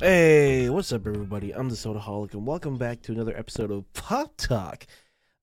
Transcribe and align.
Hey, 0.00 0.70
what's 0.70 0.92
up, 0.92 1.06
everybody? 1.06 1.54
I'm 1.54 1.68
the 1.68 1.74
Sodaholic, 1.74 2.32
and 2.32 2.46
welcome 2.46 2.78
back 2.78 3.02
to 3.02 3.12
another 3.12 3.36
episode 3.36 3.70
of 3.70 3.92
Pop 3.92 4.32
Talk. 4.38 4.86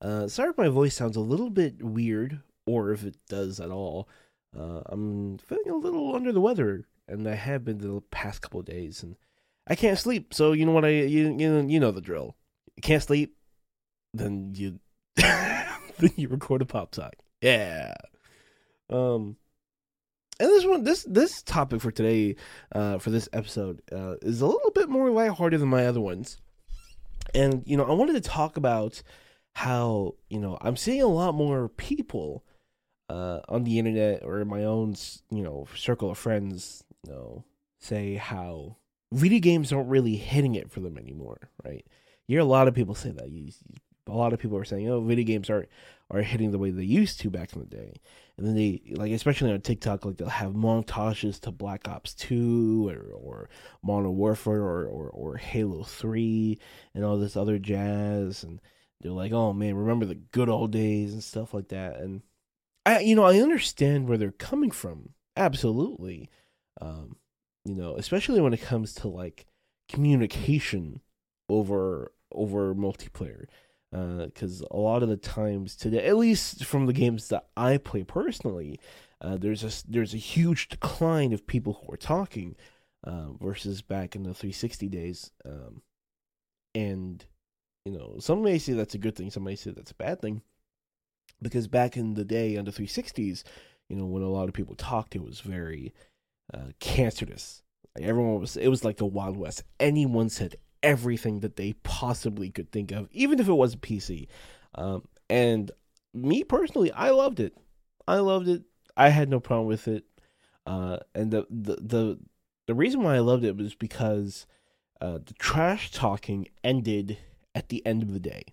Uh, 0.02 0.28
sorry 0.28 0.50
if 0.50 0.58
my 0.58 0.68
voice 0.68 0.96
sounds 0.96 1.16
a 1.16 1.20
little 1.22 1.52
bit 1.52 1.84
weird, 1.84 2.40
or 2.66 2.92
if 2.92 3.04
it 3.04 3.18
does 3.30 3.60
at 3.60 3.70
all. 3.70 4.10
Uh, 4.58 4.82
I'm 4.88 5.38
feeling 5.38 5.70
a 5.70 5.76
little 5.76 6.16
under 6.16 6.32
the 6.32 6.42
weather, 6.42 6.86
and 7.08 7.28
I 7.28 7.36
have 7.36 7.66
been 7.66 7.78
the 7.78 8.02
past 8.10 8.42
couple 8.42 8.64
days, 8.64 9.04
and 9.04 9.16
I 9.68 9.76
can't 9.76 10.00
sleep. 10.00 10.34
So 10.34 10.54
you 10.54 10.66
know 10.66 10.72
what? 10.72 10.86
I 10.86 10.90
you 10.90 11.38
you, 11.38 11.68
you 11.68 11.80
know 11.80 11.92
the 11.92 12.02
drill. 12.02 12.36
You 12.76 12.82
can't 12.82 13.04
sleep, 13.04 13.36
then 14.16 14.54
you 14.56 14.80
then 15.16 16.12
you 16.16 16.30
record 16.30 16.64
a 16.64 16.66
Pop 16.66 16.90
Talk. 16.90 17.14
Yeah. 17.42 17.94
Um 18.90 19.38
and 20.40 20.50
this 20.50 20.66
one 20.66 20.84
this 20.84 21.04
this 21.04 21.42
topic 21.42 21.82
for 21.82 21.92
today 21.92 22.36
uh 22.74 22.98
for 22.98 23.10
this 23.10 23.28
episode 23.34 23.82
uh 23.92 24.16
is 24.22 24.42
a 24.42 24.46
little 24.46 24.72
bit 24.72 24.90
more 24.90 25.10
lighthearted 25.10 25.60
than 25.60 25.70
my 25.70 25.86
other 25.86 26.02
ones. 26.02 26.38
And 27.34 27.64
you 27.66 27.78
know 27.78 27.84
i 27.84 27.92
wanted 27.92 28.14
to 28.14 28.30
talk 28.30 28.58
about 28.58 29.02
how 29.56 30.16
you 30.30 30.40
know 30.40 30.58
i'm 30.62 30.78
seeing 30.78 31.02
a 31.02 31.08
lot 31.08 31.34
more 31.34 31.68
people 31.68 32.46
uh 33.10 33.40
on 33.50 33.64
the 33.64 33.80
internet 33.80 34.24
or 34.24 34.40
in 34.40 34.48
my 34.48 34.64
own 34.64 34.96
you 35.32 35.44
know 35.44 35.68
circle 35.76 36.12
of 36.12 36.18
friends 36.18 36.84
you 37.06 37.12
know 37.12 37.44
say 37.80 38.16
how 38.16 38.78
video 39.12 39.40
games 39.40 39.74
aren't 39.74 39.90
really 39.90 40.16
hitting 40.16 40.56
it 40.56 40.72
for 40.72 40.80
them 40.80 40.98
anymore 40.98 41.50
right? 41.64 41.86
You 42.28 42.36
hear 42.36 42.42
a 42.42 42.46
lot 42.46 42.68
of 42.68 42.76
people 42.76 42.96
say 42.96 43.12
that. 43.12 43.30
You, 43.30 43.52
a 44.08 44.14
lot 44.14 44.34
of 44.34 44.40
people 44.40 44.58
are 44.58 44.66
saying 44.66 44.90
oh 44.90 45.02
video 45.02 45.26
games 45.26 45.50
aren't 45.50 45.70
are 46.10 46.22
hitting 46.22 46.52
the 46.52 46.58
way 46.58 46.72
they 46.72 46.84
used 46.84 47.20
to 47.20 47.30
back 47.30 47.54
in 47.54 47.60
the 47.60 47.66
day 47.66 48.00
and 48.38 48.46
then 48.46 48.56
they 48.56 48.82
like 48.92 49.12
especially 49.12 49.52
on 49.52 49.62
TikTok, 49.62 50.06
like 50.06 50.18
they'll 50.18 50.30
have 50.30 50.54
montages 50.54 51.40
to 51.42 51.52
Black 51.52 51.88
Ops 51.88 52.14
Two 52.14 52.88
or, 52.90 53.12
or 53.14 53.50
Modern 53.82 54.16
Warfare 54.16 54.62
or, 54.62 54.86
or 54.86 55.10
or 55.10 55.38
Halo 55.38 55.84
Three 55.84 56.60
and 56.94 57.04
all 57.04 57.18
this 57.18 57.36
other 57.36 57.58
jazz, 57.58 58.44
and 58.44 58.62
they're 59.02 59.12
like, 59.12 59.32
oh 59.32 59.54
man, 59.54 59.76
remember 59.76 60.06
the 60.06 60.16
good 60.16 60.50
old 60.50 60.72
days 60.72 61.14
and 61.14 61.24
stuff 61.24 61.54
like 61.54 61.70
that. 61.70 61.98
And 61.98 62.22
I, 62.86 63.00
you 63.00 63.16
know, 63.16 63.24
I 63.24 63.40
understand 63.40 64.08
where 64.08 64.20
they're 64.20 64.32
coming 64.32 64.72
from, 64.72 65.14
absolutely. 65.36 66.30
Um, 66.80 67.16
you 67.66 67.74
know, 67.74 67.96
especially 67.96 68.40
when 68.40 68.54
it 68.54 68.62
comes 68.62 68.94
to 68.96 69.08
like 69.08 69.48
communication 69.90 71.02
over 71.50 72.12
over 72.32 72.76
multiplayer 72.76 73.46
because 74.26 74.62
uh, 74.62 74.68
a 74.72 74.78
lot 74.78 75.04
of 75.04 75.10
the 75.10 75.18
times 75.18 75.76
today, 75.76 76.06
at 76.06 76.18
least 76.18 76.66
from 76.66 76.86
the 76.86 76.94
games 76.94 77.30
that 77.30 77.48
I 77.56 77.78
play 77.78 78.04
personally, 78.04 78.80
uh, 79.22 79.38
there's 79.38 79.64
a 79.64 79.90
there's 79.90 80.14
a 80.14 80.18
huge 80.18 80.70
decline 80.70 81.34
of 81.34 81.48
people 81.48 81.82
who 81.82 81.94
are 81.94 81.98
talking 81.98 82.56
uh, 83.04 83.32
versus 83.40 83.82
back 83.82 84.16
in 84.16 84.24
the 84.24 84.34
360 84.34 84.88
days. 84.90 85.32
Um, 85.46 85.82
and 86.76 87.26
you 87.86 87.92
know, 87.94 88.18
some 88.20 88.44
may 88.44 88.58
say 88.58 88.74
that's 88.74 88.96
a 88.96 89.00
good 89.00 89.16
thing, 89.16 89.32
some 89.32 89.44
may 89.44 89.56
say 89.56 89.72
that's 89.72 89.92
a 89.92 89.96
bad 89.96 90.22
thing, 90.22 90.42
because 91.42 91.68
back 91.68 91.96
in 91.96 92.16
the 92.16 92.26
day 92.26 92.58
on 92.58 92.66
the 92.66 92.72
360s, 92.72 93.44
you 93.90 93.96
know, 93.96 94.06
when 94.06 94.24
a 94.24 94.30
lot 94.30 94.50
of 94.50 94.54
people 94.54 94.76
talked, 94.76 95.16
it 95.16 95.24
was 95.24 95.40
very 95.40 95.94
uh, 96.54 96.72
cancerous. 96.80 97.64
Like 97.96 98.06
everyone 98.06 98.40
was, 98.42 98.58
it 98.58 98.68
was 98.68 98.84
like 98.84 98.98
the 98.98 99.06
Wild 99.06 99.38
West. 99.38 99.64
Anyone 99.80 100.30
said 100.30 100.58
everything 100.84 101.42
that 101.42 101.56
they 101.56 101.74
possibly 101.84 102.50
could 102.50 102.72
think 102.72 102.92
of, 102.92 103.08
even 103.12 103.40
if 103.40 103.48
it 103.48 103.54
was 103.54 103.74
a 103.74 103.78
PC. 103.78 104.28
Um, 104.76 105.08
and 105.30 105.72
me 106.14 106.44
personally, 106.44 106.92
I 106.92 107.10
loved 107.12 107.40
it. 107.40 107.58
I 108.08 108.18
loved 108.18 108.48
it. 108.48 108.64
I 108.96 109.10
had 109.10 109.30
no 109.30 109.40
problem 109.40 109.68
with 109.68 109.88
it. 109.88 110.06
Uh, 110.66 110.98
and 111.16 111.32
the, 111.32 111.46
the 111.50 111.76
the 111.82 112.20
the 112.68 112.76
reason 112.76 113.02
why 113.02 113.16
I 113.16 113.20
loved 113.20 113.46
it 113.46 113.56
was 113.56 113.74
because 113.74 114.46
uh, 115.00 115.20
the 115.26 115.34
trash 115.36 115.92
talking 115.92 116.48
ended 116.64 117.18
at 117.56 117.70
the 117.70 117.86
end 117.86 118.04
of 118.04 118.12
the 118.12 118.20
day, 118.20 118.44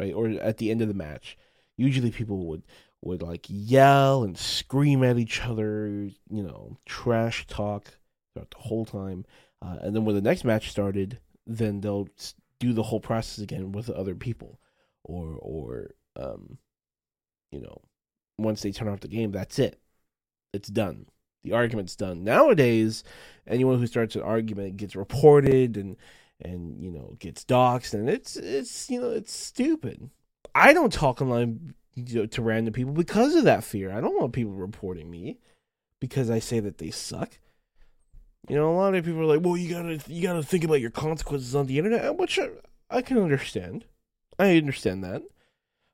right, 0.00 0.12
or 0.12 0.28
at 0.28 0.58
the 0.58 0.70
end 0.70 0.82
of 0.82 0.88
the 0.88 0.94
match. 0.94 1.38
Usually, 1.76 2.10
people 2.10 2.46
would 2.46 2.62
would 3.02 3.22
like 3.22 3.46
yell 3.48 4.24
and 4.24 4.36
scream 4.36 5.04
at 5.04 5.18
each 5.18 5.42
other, 5.42 6.08
you 6.30 6.42
know, 6.42 6.78
trash 6.86 7.46
talk 7.46 7.98
throughout 8.32 8.50
the 8.50 8.68
whole 8.68 8.84
time. 8.84 9.24
Uh, 9.62 9.76
and 9.82 9.94
then 9.94 10.04
when 10.04 10.14
the 10.14 10.22
next 10.22 10.44
match 10.44 10.70
started, 10.70 11.18
then 11.46 11.80
they'll 11.80 12.08
do 12.60 12.72
the 12.72 12.82
whole 12.82 13.00
process 13.00 13.42
again 13.42 13.72
with 13.72 13.90
other 13.90 14.14
people, 14.14 14.60
or 15.02 15.36
or 15.40 15.94
um, 16.16 16.58
you 17.50 17.60
know, 17.60 17.80
once 18.38 18.62
they 18.62 18.72
turn 18.72 18.88
off 18.88 19.00
the 19.00 19.08
game, 19.08 19.32
that's 19.32 19.58
it. 19.58 19.80
It's 20.52 20.68
done. 20.68 21.06
The 21.42 21.52
argument's 21.52 21.96
done. 21.96 22.24
Nowadays, 22.24 23.04
anyone 23.46 23.78
who 23.78 23.86
starts 23.86 24.16
an 24.16 24.22
argument 24.22 24.76
gets 24.78 24.96
reported 24.96 25.76
and 25.76 25.96
and 26.40 26.82
you 26.82 26.90
know 26.90 27.16
gets 27.18 27.44
doxxed, 27.44 27.94
and 27.94 28.08
it's 28.08 28.36
it's 28.36 28.90
you 28.90 29.00
know 29.00 29.10
it's 29.10 29.32
stupid. 29.34 30.10
I 30.54 30.72
don't 30.72 30.92
talk 30.92 31.20
online 31.20 31.74
you 31.94 32.20
know, 32.20 32.26
to 32.26 32.42
random 32.42 32.72
people 32.72 32.92
because 32.92 33.34
of 33.34 33.44
that 33.44 33.64
fear. 33.64 33.92
I 33.92 34.00
don't 34.00 34.18
want 34.18 34.32
people 34.32 34.52
reporting 34.52 35.10
me 35.10 35.38
because 36.00 36.30
I 36.30 36.38
say 36.38 36.60
that 36.60 36.78
they 36.78 36.90
suck. 36.90 37.38
You 38.48 38.56
know, 38.56 38.70
a 38.70 38.76
lot 38.76 38.94
of 38.94 39.04
people 39.04 39.20
are 39.20 39.36
like, 39.36 39.40
"Well, 39.40 39.56
you 39.56 39.70
gotta 39.70 40.00
you 40.06 40.22
gotta 40.22 40.42
think 40.42 40.64
about 40.64 40.80
your 40.80 40.90
consequences 40.90 41.54
on 41.54 41.66
the 41.66 41.78
internet," 41.78 42.16
which 42.16 42.38
I, 42.38 42.48
I 42.90 43.02
can 43.02 43.18
understand. 43.18 43.86
I 44.38 44.56
understand 44.56 45.02
that, 45.04 45.22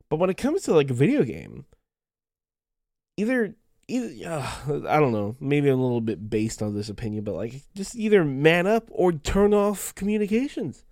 but 0.08 0.16
when 0.16 0.30
it 0.30 0.36
comes 0.36 0.62
to 0.62 0.74
like 0.74 0.90
a 0.90 0.94
video 0.94 1.22
game, 1.22 1.66
either 3.16 3.54
either 3.86 4.28
uh, 4.28 4.80
I 4.88 4.98
don't 4.98 5.12
know, 5.12 5.36
maybe 5.40 5.68
I'm 5.68 5.78
a 5.78 5.82
little 5.82 6.00
bit 6.00 6.30
based 6.30 6.62
on 6.62 6.74
this 6.74 6.88
opinion, 6.88 7.24
but 7.24 7.34
like 7.34 7.62
just 7.76 7.94
either 7.96 8.24
man 8.24 8.66
up 8.66 8.88
or 8.90 9.12
turn 9.12 9.54
off 9.54 9.94
communications. 9.94 10.84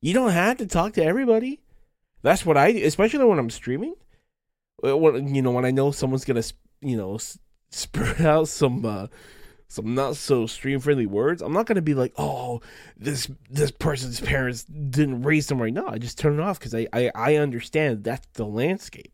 You 0.00 0.14
don't 0.14 0.30
have 0.30 0.58
to 0.58 0.66
talk 0.66 0.92
to 0.94 1.04
everybody. 1.04 1.60
That's 2.22 2.46
what 2.46 2.56
I 2.56 2.72
do, 2.72 2.84
especially 2.84 3.24
when 3.24 3.38
I'm 3.38 3.50
streaming. 3.50 3.94
Uh, 4.84 4.96
when 4.96 5.34
you 5.34 5.42
know 5.42 5.50
when 5.50 5.64
I 5.64 5.70
know 5.70 5.90
someone's 5.90 6.24
gonna 6.24 6.44
you 6.80 6.96
know 6.96 7.18
spurt 7.70 8.20
out 8.20 8.48
some. 8.48 8.84
Uh, 8.84 9.06
some 9.68 9.94
not 9.94 10.16
so 10.16 10.46
stream 10.46 10.80
friendly 10.80 11.06
words, 11.06 11.42
I'm 11.42 11.52
not 11.52 11.66
gonna 11.66 11.82
be 11.82 11.94
like, 11.94 12.14
oh, 12.16 12.60
this 12.96 13.30
this 13.50 13.70
person's 13.70 14.20
parents 14.20 14.64
didn't 14.64 15.22
raise 15.22 15.46
them 15.46 15.60
right. 15.60 15.72
now. 15.72 15.88
I 15.88 15.98
just 15.98 16.18
turn 16.18 16.38
it 16.38 16.42
off 16.42 16.58
because 16.58 16.74
I, 16.74 16.86
I 16.92 17.10
I 17.14 17.36
understand 17.36 18.04
that's 18.04 18.26
the 18.32 18.46
landscape. 18.46 19.12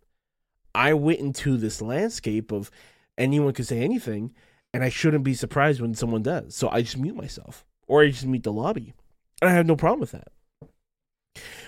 I 0.74 0.94
went 0.94 1.20
into 1.20 1.56
this 1.56 1.82
landscape 1.82 2.52
of 2.52 2.70
anyone 3.18 3.52
could 3.52 3.66
say 3.66 3.80
anything, 3.80 4.32
and 4.72 4.82
I 4.82 4.88
shouldn't 4.88 5.24
be 5.24 5.34
surprised 5.34 5.80
when 5.80 5.94
someone 5.94 6.22
does. 6.22 6.54
So 6.54 6.68
I 6.70 6.82
just 6.82 6.98
mute 6.98 7.16
myself, 7.16 7.64
or 7.86 8.02
I 8.02 8.10
just 8.10 8.26
mute 8.26 8.44
the 8.44 8.52
lobby, 8.52 8.94
and 9.42 9.50
I 9.50 9.54
have 9.54 9.66
no 9.66 9.76
problem 9.76 10.00
with 10.00 10.12
that. 10.12 10.28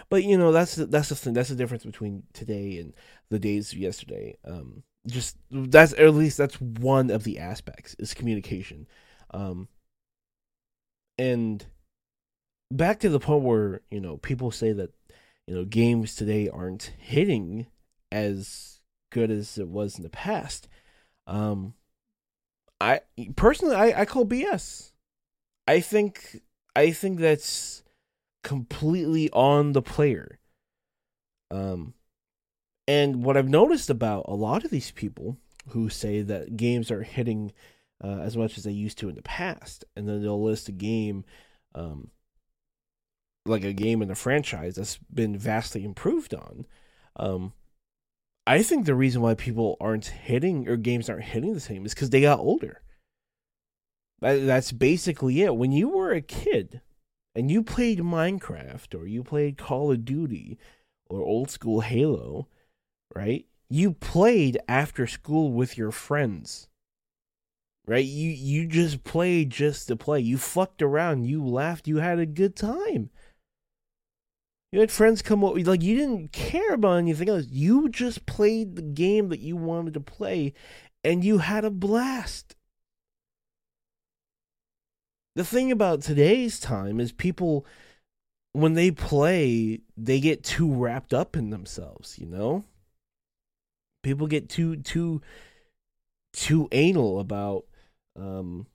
But 0.09 0.23
you 0.23 0.39
know 0.39 0.53
that's 0.53 0.77
that's 0.77 1.09
the 1.09 1.17
thing. 1.17 1.35
That's 1.35 1.49
the 1.49 1.57
difference 1.57 1.85
between 1.85 2.23
today 2.33 2.79
and 2.79 2.93
the 3.31 3.41
days 3.41 3.73
of 3.73 3.79
yesterday. 3.79 4.37
Um, 4.45 4.85
just 5.07 5.37
that's 5.51 5.93
at 5.95 6.15
least 6.15 6.39
that's 6.39 6.61
one 6.61 7.11
of 7.11 7.25
the 7.25 7.39
aspects 7.39 7.95
is 7.99 8.15
communication. 8.15 8.87
Um 9.33 9.69
and 11.19 11.65
back 12.71 13.01
to 13.01 13.09
the 13.09 13.21
point 13.21 13.43
where 13.43 13.83
you 13.91 14.01
know 14.01 14.17
people 14.17 14.51
say 14.51 14.73
that 14.73 14.91
you 15.47 15.55
know 15.55 15.65
games 15.65 16.15
today 16.15 16.49
aren't 16.49 16.93
hitting 16.99 17.67
as 18.13 18.81
good 19.11 19.31
as 19.31 19.59
it 19.59 19.69
was 19.69 19.97
in 19.97 20.03
the 20.03 20.11
past. 20.11 20.69
Um 21.27 21.75
i 22.81 23.01
personally 23.37 23.75
i, 23.75 24.03
I 24.03 24.05
call 24.05 24.27
bs 24.27 24.93
i 25.67 25.81
think 25.81 26.43
i 26.75 26.91
think 26.91 27.19
that's 27.19 27.83
completely 28.47 29.29
on 29.31 29.73
the 29.73 29.83
player. 29.83 30.39
Um 31.51 31.95
and 32.89 33.25
what 33.25 33.37
I've 33.37 33.49
noticed 33.49 33.91
about 33.91 34.27
a 34.29 34.35
lot 34.35 34.65
of 34.65 34.71
these 34.71 34.91
people 34.91 35.37
who 35.69 35.89
say 35.89 36.23
that 36.23 36.57
games 36.57 36.91
are 36.91 37.03
hitting 37.03 37.53
uh, 38.03 38.19
as 38.21 38.37
much 38.37 38.57
as 38.59 38.65
they 38.65 38.73
used 38.73 38.99
to 38.99 39.09
in 39.09 39.15
the 39.15 39.23
past, 39.23 39.85
and 39.97 40.09
then 40.09 40.23
they'll 40.23 40.43
list 40.43 40.69
a 40.69 40.73
game, 40.73 41.25
um, 41.75 42.11
like 43.45 43.65
a 43.65 43.73
game 43.73 44.03
in 44.03 44.11
a 44.11 44.15
franchise 44.15 44.77
that's 44.77 44.99
been 45.13 45.37
vastly 45.37 45.85
improved 45.85 46.35
on. 46.35 46.67
Um, 47.17 47.53
I 48.47 48.63
think 48.63 48.87
the 48.87 48.95
reason 48.95 49.23
why 49.23 49.35
people 49.35 49.77
aren't 49.81 50.07
hitting 50.07 50.69
or 50.69 50.77
games 50.77 51.09
aren't 51.09 51.25
hitting 51.25 51.55
the 51.55 51.61
same 51.61 51.85
is 51.85 51.95
because 51.95 52.11
they 52.11 52.21
got 52.21 52.39
older. 52.39 52.83
That's 54.21 54.73
basically 54.73 55.43
it. 55.43 55.57
When 55.57 55.73
you 55.73 55.89
were 55.89 56.13
a 56.13 56.21
kid 56.21 56.81
and 57.35 57.51
you 57.51 57.63
played 57.63 57.99
Minecraft 57.99 58.99
or 58.99 59.07
you 59.07 59.23
played 59.23 59.59
Call 59.59 59.91
of 59.91 60.05
Duty 60.05 60.59
or 61.07 61.21
old 61.23 61.51
school 61.51 61.81
Halo, 61.81 62.49
right? 63.15 63.47
You 63.69 63.93
played 63.93 64.59
after 64.69 65.07
school 65.07 65.53
with 65.53 65.77
your 65.77 65.91
friends. 65.91 66.69
Right? 67.87 68.05
You 68.05 68.31
you 68.31 68.67
just 68.67 69.05
played 69.05 69.51
just 69.51 69.87
to 69.89 69.97
play. 69.97 70.21
You 70.21 70.39
fucked 70.39 70.83
around, 70.83 71.25
you 71.25 71.45
laughed, 71.45 71.87
you 71.87 71.99
had 71.99 72.19
a 72.19 72.27
good 72.27 72.57
time. 72.57 73.11
You 74.73 74.81
had 74.81 74.91
friends 74.91 75.23
come 75.23 75.45
over 75.45 75.59
like 75.61 75.83
you 75.83 75.97
didn't 75.97 76.33
care 76.33 76.75
about 76.75 76.99
anything 76.99 77.29
else. 77.29 77.47
You 77.49 77.89
just 77.89 78.27
played 78.27 78.75
the 78.75 78.83
game 78.83 79.29
that 79.29 79.41
you 79.41 79.57
wanted 79.57 79.95
to 79.95 80.01
play 80.01 80.53
and 81.05 81.25
you 81.25 81.39
had 81.39 81.65
a 81.65 81.71
blast. 81.71 82.57
the 85.37 85.45
thing 85.45 85.71
about 85.71 86.01
today's 86.01 86.59
time 86.59 86.99
is 86.99 87.13
people 87.13 87.67
when 88.53 88.73
they 88.73 88.91
play, 88.91 89.81
they 89.95 90.19
get 90.19 90.43
too 90.43 90.73
wrapped 90.73 91.13
up 91.13 91.37
in 91.37 91.51
themselves, 91.51 92.19
you 92.19 92.27
know? 92.27 92.65
People 94.07 94.29
get 94.29 94.49
too 94.49 94.77
too 94.77 95.21
too 96.33 96.69
anal 96.71 97.19
about 97.19 97.65
um 98.15 98.69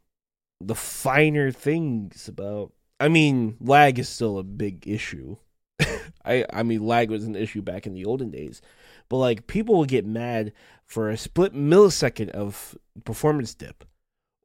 the 0.59 0.75
finer 0.75 1.51
things 1.51 2.27
about 2.27 2.73
I 2.99 3.07
mean, 3.07 3.55
lag 3.61 3.97
is 3.97 4.09
still 4.09 4.39
a 4.39 4.43
big 4.43 4.85
issue. 4.89 5.37
I 6.25 6.45
I 6.51 6.63
mean 6.63 6.85
lag 6.85 7.09
was 7.09 7.23
an 7.23 7.37
issue 7.37 7.61
back 7.61 7.87
in 7.87 7.93
the 7.93 8.03
olden 8.03 8.29
days. 8.29 8.61
But 9.07 9.19
like 9.19 9.47
people 9.47 9.75
will 9.77 9.85
get 9.85 10.05
mad 10.05 10.51
for 10.85 11.09
a 11.09 11.15
split 11.15 11.53
millisecond 11.53 12.31
of 12.31 12.77
performance 13.05 13.53
dip 13.53 13.85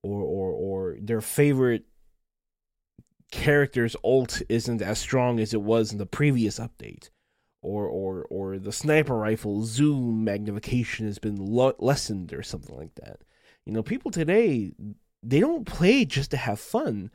or 0.05 0.23
or 0.23 0.53
or 0.53 0.97
their 1.01 1.21
favorite 1.21 1.87
character's 3.33 3.97
ult 4.05 4.41
isn't 4.49 4.81
as 4.81 5.01
strong 5.01 5.41
as 5.41 5.53
it 5.53 5.63
was 5.63 5.91
in 5.91 5.99
the 5.99 6.07
previous 6.07 6.61
update 6.61 7.11
or 7.67 7.87
or 7.87 8.27
or 8.31 8.59
the 8.59 8.73
sniper 8.73 9.17
rifle 9.17 9.65
zoom 9.65 10.23
magnification 10.23 11.05
has 11.05 11.19
been 11.19 11.37
lo- 11.37 11.75
lessened 11.81 12.33
or 12.33 12.43
something 12.43 12.77
like 12.77 12.95
that 12.95 13.19
you 13.65 13.73
know 13.73 13.83
people 13.83 14.11
today 14.11 14.73
they 15.23 15.41
don't 15.41 15.67
play 15.67 16.05
just 16.05 16.31
to 16.31 16.37
have 16.37 16.61
fun 16.61 17.11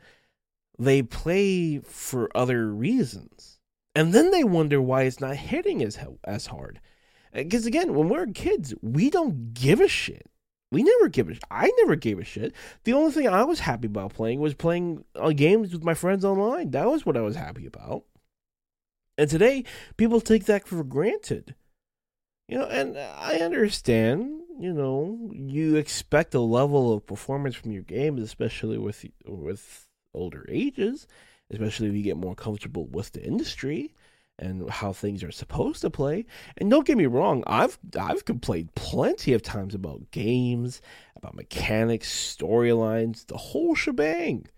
they 0.78 1.02
play 1.02 1.78
for 1.78 2.28
other 2.36 2.68
reasons 2.68 3.58
and 3.94 4.12
then 4.12 4.30
they 4.30 4.44
wonder 4.44 4.80
why 4.80 5.02
it's 5.02 5.20
not 5.20 5.36
hitting 5.36 5.82
as 5.82 5.98
as 6.24 6.46
hard 6.46 6.80
because 7.32 7.64
again 7.64 7.94
when 7.94 8.10
we're 8.10 8.26
kids 8.26 8.74
we 8.82 9.08
don't 9.08 9.54
give 9.54 9.80
a 9.80 9.88
shit 9.88 10.28
we 10.70 10.82
never 10.82 11.08
give 11.08 11.28
a. 11.28 11.34
I 11.50 11.70
never 11.80 11.96
gave 11.96 12.18
a 12.18 12.24
shit. 12.24 12.54
The 12.84 12.94
only 12.94 13.12
thing 13.12 13.28
I 13.28 13.44
was 13.44 13.60
happy 13.60 13.88
about 13.88 14.14
playing 14.14 14.40
was 14.40 14.54
playing 14.54 15.04
uh, 15.14 15.32
games 15.32 15.70
with 15.70 15.84
my 15.84 15.92
friends 15.92 16.24
online. 16.24 16.70
That 16.70 16.86
was 16.86 17.04
what 17.04 17.14
I 17.14 17.20
was 17.20 17.36
happy 17.36 17.66
about. 17.66 18.04
And 19.22 19.30
today, 19.30 19.62
people 19.96 20.20
take 20.20 20.46
that 20.46 20.66
for 20.66 20.82
granted. 20.82 21.54
You 22.48 22.58
know, 22.58 22.64
and 22.66 22.98
I 22.98 23.36
understand. 23.36 24.40
You 24.58 24.72
know, 24.72 25.30
you 25.32 25.76
expect 25.76 26.34
a 26.34 26.40
level 26.40 26.92
of 26.92 27.06
performance 27.06 27.54
from 27.54 27.70
your 27.70 27.84
games, 27.84 28.20
especially 28.20 28.78
with 28.78 29.06
with 29.24 29.86
older 30.12 30.44
ages, 30.48 31.06
especially 31.52 31.86
if 31.86 31.94
you 31.94 32.02
get 32.02 32.16
more 32.16 32.34
comfortable 32.34 32.88
with 32.88 33.12
the 33.12 33.24
industry 33.24 33.94
and 34.40 34.68
how 34.68 34.92
things 34.92 35.22
are 35.22 35.30
supposed 35.30 35.82
to 35.82 35.90
play. 35.90 36.26
And 36.58 36.68
don't 36.68 36.84
get 36.84 36.98
me 36.98 37.06
wrong, 37.06 37.44
I've 37.46 37.78
I've 37.96 38.24
complained 38.24 38.74
plenty 38.74 39.34
of 39.34 39.42
times 39.42 39.72
about 39.72 40.10
games, 40.10 40.80
about 41.14 41.36
mechanics, 41.36 42.10
storylines, 42.36 43.24
the 43.28 43.36
whole 43.36 43.76
shebang. 43.76 44.48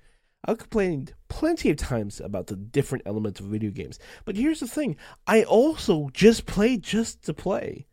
I've 0.44 0.58
complained 0.58 1.14
plenty 1.28 1.70
of 1.70 1.76
times 1.76 2.20
about 2.20 2.48
the 2.48 2.56
different 2.56 3.04
elements 3.06 3.40
of 3.40 3.46
video 3.46 3.70
games. 3.70 3.98
But 4.24 4.36
here's 4.36 4.60
the 4.60 4.66
thing, 4.66 4.96
I 5.26 5.42
also 5.42 6.10
just 6.12 6.46
play 6.46 6.76
just 6.76 7.22
to 7.24 7.34
play. 7.34 7.86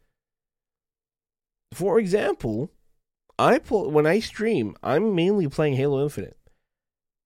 For 1.73 1.99
example, 1.99 2.71
I 3.39 3.59
pull, 3.59 3.89
when 3.89 4.05
I 4.05 4.19
stream, 4.19 4.75
I'm 4.83 5.15
mainly 5.15 5.47
playing 5.47 5.75
Halo 5.75 6.03
Infinite. 6.03 6.37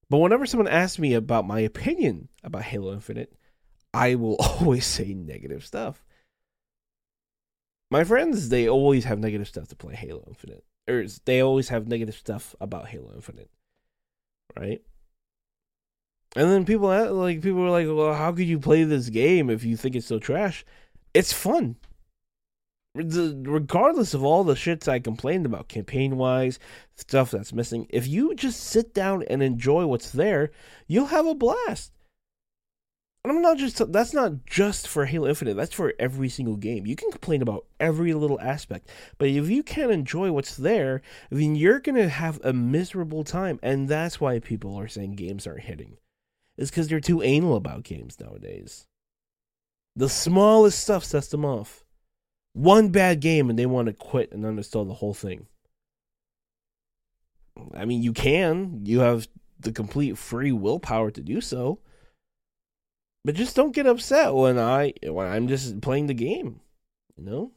But 0.09 0.19
whenever 0.19 0.45
someone 0.45 0.67
asks 0.67 0.99
me 0.99 1.15
about 1.15 1.47
my 1.47 1.59
opinion 1.59 2.29
about 2.43 2.63
Halo 2.63 2.93
Infinite, 2.93 3.33
I 3.93 4.15
will 4.15 4.35
always 4.39 4.85
say 4.85 5.13
negative 5.13 5.65
stuff. 5.65 6.05
My 7.89 8.03
friends, 8.03 8.49
they 8.49 8.69
always 8.69 9.05
have 9.05 9.19
negative 9.19 9.47
stuff 9.47 9.67
to 9.69 9.75
play 9.75 9.95
Halo 9.95 10.23
Infinite. 10.27 10.63
Or 10.87 11.05
they 11.25 11.41
always 11.41 11.69
have 11.69 11.87
negative 11.87 12.15
stuff 12.15 12.55
about 12.61 12.87
Halo 12.89 13.11
Infinite. 13.15 13.49
Right? 14.55 14.81
And 16.35 16.51
then 16.51 16.65
people 16.65 16.87
like 17.13 17.41
people 17.41 17.61
are 17.63 17.69
like, 17.69 17.87
"Well, 17.87 18.13
how 18.13 18.31
could 18.31 18.47
you 18.47 18.59
play 18.59 18.83
this 18.83 19.09
game 19.09 19.49
if 19.49 19.63
you 19.63 19.77
think 19.77 19.95
it's 19.95 20.07
so 20.07 20.19
trash?" 20.19 20.65
It's 21.13 21.31
fun. 21.31 21.77
Regardless 22.93 24.13
of 24.13 24.23
all 24.23 24.43
the 24.43 24.53
shits 24.53 24.87
I 24.87 24.99
complained 24.99 25.45
about 25.45 25.67
campaign 25.67 26.17
wise, 26.17 26.59
stuff 26.95 27.31
that's 27.31 27.53
missing, 27.53 27.87
if 27.89 28.07
you 28.07 28.35
just 28.35 28.61
sit 28.61 28.93
down 28.93 29.23
and 29.23 29.41
enjoy 29.43 29.85
what's 29.85 30.11
there, 30.11 30.51
you'll 30.87 31.07
have 31.07 31.25
a 31.25 31.35
blast. 31.35 31.91
And 33.23 33.31
I'm 33.31 33.41
not 33.41 33.57
just 33.57 33.91
that's 33.91 34.13
not 34.13 34.45
just 34.45 34.87
for 34.87 35.05
Halo 35.05 35.27
Infinite. 35.27 35.55
That's 35.55 35.73
for 35.73 35.93
every 35.97 36.29
single 36.29 36.57
game. 36.57 36.85
You 36.85 36.95
can 36.95 37.11
complain 37.11 37.41
about 37.41 37.65
every 37.79 38.13
little 38.13 38.39
aspect, 38.39 38.89
but 39.17 39.29
if 39.29 39.49
you 39.49 39.63
can't 39.63 39.91
enjoy 39.91 40.31
what's 40.31 40.55
there, 40.55 41.01
then 41.31 41.55
you're 41.55 41.79
gonna 41.79 42.07
have 42.07 42.39
a 42.43 42.53
miserable 42.53 43.23
time. 43.23 43.59
And 43.63 43.89
that's 43.89 44.21
why 44.21 44.39
people 44.39 44.75
are 44.75 44.87
saying 44.87 45.15
games 45.15 45.47
aren't 45.47 45.63
hitting. 45.63 45.97
Is 46.57 46.69
because 46.69 46.87
they're 46.87 46.99
too 46.99 47.21
anal 47.21 47.55
about 47.55 47.83
games 47.83 48.17
nowadays. 48.19 48.87
The 49.95 50.09
smallest 50.09 50.79
stuff 50.79 51.03
sets 51.03 51.27
them 51.27 51.45
off. 51.45 51.83
One 52.53 52.89
bad 52.89 53.19
game 53.19 53.49
and 53.49 53.59
they 53.59 53.65
want 53.65 53.87
to 53.87 53.93
quit 53.93 54.31
and 54.31 54.43
uninstall 54.43 54.87
the 54.87 54.93
whole 54.93 55.13
thing. 55.13 55.47
I 57.73 57.85
mean, 57.85 58.01
you 58.01 58.13
can. 58.13 58.85
You 58.85 58.99
have 58.99 59.27
the 59.59 59.71
complete 59.71 60.17
free 60.17 60.51
willpower 60.51 61.11
to 61.11 61.21
do 61.21 61.41
so 61.41 61.79
but 63.25 63.33
just 63.33 63.55
don't 63.55 63.73
get 63.73 63.87
upset 63.87 64.35
when 64.35 64.59
I 64.59 64.93
when 65.03 65.25
I'm 65.25 65.47
just 65.47 65.81
playing 65.81 66.05
the 66.05 66.13
game, 66.13 66.59
you 67.17 67.25
know. 67.25 67.51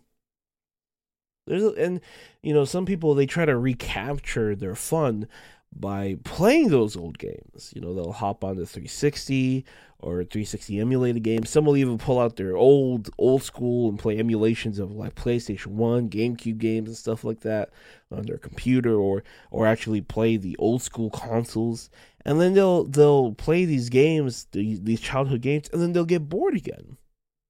There's 1.46 1.62
and 1.62 2.00
you 2.42 2.54
know 2.54 2.64
some 2.64 2.86
people 2.86 3.14
they 3.14 3.26
try 3.26 3.44
to 3.44 3.56
recapture 3.56 4.56
their 4.56 4.74
fun 4.74 5.28
by 5.74 6.16
playing 6.24 6.68
those 6.68 6.96
old 6.96 7.18
games. 7.18 7.72
You 7.74 7.80
know, 7.80 7.94
they'll 7.94 8.12
hop 8.12 8.42
on 8.44 8.56
the 8.56 8.66
360 8.66 9.64
or 10.00 10.24
360 10.24 10.78
emulated 10.78 11.22
games. 11.22 11.50
Some 11.50 11.64
will 11.64 11.76
even 11.76 11.98
pull 11.98 12.18
out 12.18 12.36
their 12.36 12.56
old 12.56 13.10
old 13.18 13.42
school 13.42 13.88
and 13.88 13.98
play 13.98 14.18
emulations 14.18 14.78
of 14.78 14.92
like 14.92 15.14
PlayStation 15.14 15.68
1, 15.68 16.08
GameCube 16.08 16.58
games 16.58 16.88
and 16.88 16.96
stuff 16.96 17.24
like 17.24 17.40
that 17.40 17.70
on 18.10 18.26
their 18.26 18.38
computer 18.38 18.94
or 18.94 19.24
or 19.50 19.66
actually 19.66 20.00
play 20.00 20.36
the 20.36 20.56
old 20.58 20.82
school 20.82 21.10
consoles. 21.10 21.90
And 22.24 22.40
then 22.40 22.54
they'll 22.54 22.84
they'll 22.84 23.32
play 23.34 23.64
these 23.64 23.88
games, 23.88 24.46
these 24.52 25.00
childhood 25.00 25.42
games, 25.42 25.68
and 25.72 25.82
then 25.82 25.92
they'll 25.92 26.04
get 26.04 26.28
bored 26.28 26.56
again. 26.56 26.96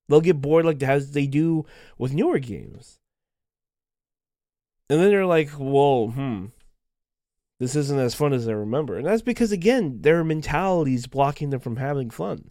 They'll 0.08 0.20
get 0.20 0.40
bored 0.40 0.64
like 0.64 0.82
as 0.82 1.12
they 1.12 1.26
do 1.26 1.66
with 1.98 2.14
newer 2.14 2.38
games. 2.38 2.98
And 4.90 5.00
then 5.00 5.10
they're 5.10 5.26
like, 5.26 5.50
"Well, 5.58 6.08
hmm, 6.08 6.46
this 7.60 7.74
isn't 7.74 7.98
as 7.98 8.14
fun 8.14 8.32
as 8.32 8.48
I 8.48 8.52
remember. 8.52 8.96
And 8.96 9.06
that's 9.06 9.22
because, 9.22 9.50
again, 9.50 10.00
their 10.02 10.22
mentality 10.22 10.94
is 10.94 11.06
blocking 11.06 11.50
them 11.50 11.60
from 11.60 11.76
having 11.76 12.10
fun. 12.10 12.50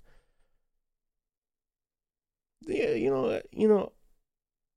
Yeah, 2.66 2.92
you 2.92 3.10
know, 3.10 3.42
you 3.52 3.70
know, 3.70 3.94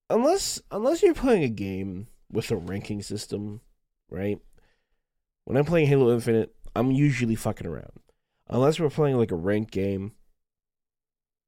unless 0.09 0.63
unless 0.71 1.03
you're 1.03 1.15
playing 1.15 1.43
a 1.43 1.49
game 1.49 2.07
with 2.31 2.51
a 2.53 2.57
ranking 2.57 3.03
system, 3.03 3.63
right? 4.09 4.39
When 5.45 5.57
I'm 5.57 5.65
playing 5.65 5.89
Halo 5.89 6.13
Infinite, 6.15 6.55
I'm 6.77 6.93
usually 6.93 7.35
fucking 7.35 7.67
around. 7.67 7.99
Unless 8.49 8.79
we're 8.79 8.91
playing 8.91 9.17
like 9.17 9.33
a 9.33 9.37
ranked 9.37 9.73
game, 9.73 10.13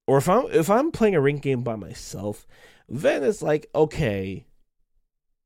or 0.08 0.18
if 0.18 0.28
I'm 0.28 0.46
if 0.50 0.68
I'm 0.68 0.90
playing 0.90 1.14
a 1.14 1.20
ranked 1.20 1.42
game 1.42 1.62
by 1.62 1.76
myself, 1.76 2.44
then 2.88 3.22
it's 3.22 3.42
like 3.42 3.68
okay, 3.72 4.46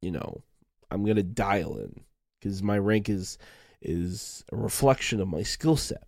you 0.01 0.11
know, 0.11 0.43
I'm 0.91 1.05
gonna 1.05 1.23
dial 1.23 1.77
in 1.77 2.01
because 2.39 2.63
my 2.63 2.79
rank 2.79 3.09
is 3.09 3.39
is 3.83 4.45
a 4.53 4.57
reflection 4.57 5.21
of 5.21 5.29
my 5.29 5.43
skill 5.43 5.77
set. 5.77 6.07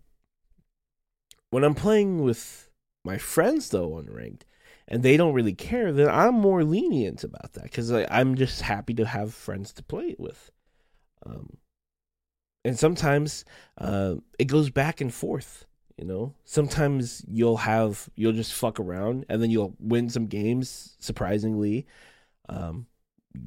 When 1.49 1.63
I'm 1.63 1.75
playing 1.75 2.23
with 2.23 2.69
my 3.03 3.17
friends 3.17 3.69
though 3.69 3.91
unranked 3.91 4.41
and 4.87 5.03
they 5.03 5.17
don't 5.17 5.33
really 5.33 5.53
care, 5.53 5.91
then 5.91 6.09
I'm 6.09 6.35
more 6.35 6.63
lenient 6.63 7.23
about 7.23 7.53
that 7.53 7.63
because 7.63 7.91
I'm 7.91 8.35
just 8.35 8.61
happy 8.61 8.93
to 8.95 9.05
have 9.05 9.33
friends 9.33 9.71
to 9.73 9.83
play 9.83 10.07
it 10.09 10.19
with. 10.19 10.51
Um, 11.25 11.57
and 12.65 12.77
sometimes 12.77 13.45
uh, 13.77 14.15
it 14.37 14.45
goes 14.45 14.69
back 14.69 15.01
and 15.01 15.13
forth. 15.13 15.65
You 15.97 16.05
know, 16.05 16.33
sometimes 16.45 17.25
you'll 17.27 17.57
have 17.57 18.09
you'll 18.15 18.31
just 18.31 18.53
fuck 18.53 18.79
around 18.79 19.25
and 19.27 19.43
then 19.43 19.49
you'll 19.49 19.75
win 19.79 20.09
some 20.09 20.27
games 20.27 20.95
surprisingly. 20.99 21.87
Um, 22.47 22.87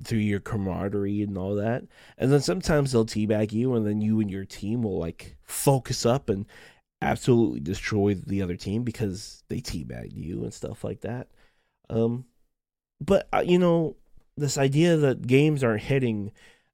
through 0.05 0.19
your 0.19 0.41
camaraderie 0.41 1.23
and 1.23 1.37
all 1.37 1.57
that. 1.57 1.85
And 2.19 2.33
then 2.33 2.41
sometimes 2.41 2.93
they'll 2.93 3.07
teabag 3.07 3.53
you, 3.53 3.75
and 3.75 3.87
then 3.87 4.01
you 4.01 4.21
and 4.21 4.31
your 4.31 4.45
team 4.45 4.83
will 4.83 4.99
like 4.99 5.37
focus 5.45 6.07
up 6.07 6.29
and 6.29 6.47
absolutely 7.01 7.61
destroy 7.61 8.15
the 8.15 8.43
other 8.43 8.57
team 8.57 8.85
because 8.85 9.43
they 9.49 9.61
teabagged 9.61 10.15
you 10.15 10.43
and 10.45 10.55
stuff 10.55 10.85
like 10.85 11.01
that. 11.01 11.29
Um, 11.91 12.27
but 13.01 13.29
uh, 13.33 13.43
you 13.45 13.59
know, 13.59 13.97
this 14.37 14.57
idea 14.59 14.97
that 14.97 15.27
games 15.27 15.65
aren't 15.65 15.83
hitting 15.83 16.33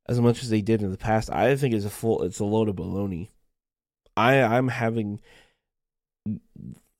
as 0.09 0.21
much 0.21 0.43
as 0.43 0.51
they 0.51 0.63
did 0.63 0.83
in 0.83 0.91
the 0.91 0.99
past, 0.99 1.31
I 1.31 1.55
think 1.57 1.75
is 1.75 1.85
a 1.85 1.91
full. 1.91 2.23
It's 2.23 2.41
a 2.41 2.45
load 2.45 2.69
of 2.69 2.77
baloney. 2.77 3.29
I 4.17 4.43
I'm 4.43 4.69
having. 4.69 5.21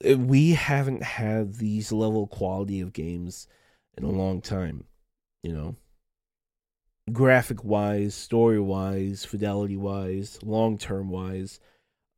We 0.03 0.53
haven't 0.53 1.03
had 1.03 1.55
these 1.55 1.91
level 1.91 2.29
quality 2.29 2.81
of 2.81 2.93
games 2.93 3.49
in 3.97 4.05
a 4.05 4.11
long 4.11 4.41
time, 4.41 4.85
you 5.43 5.53
know 5.53 5.77
graphic 7.13 7.65
wise, 7.65 8.15
story 8.15 8.61
wise, 8.61 9.25
fidelity 9.25 9.77
wise, 9.77 10.39
long 10.43 10.79
term 10.79 11.11
wise. 11.11 11.61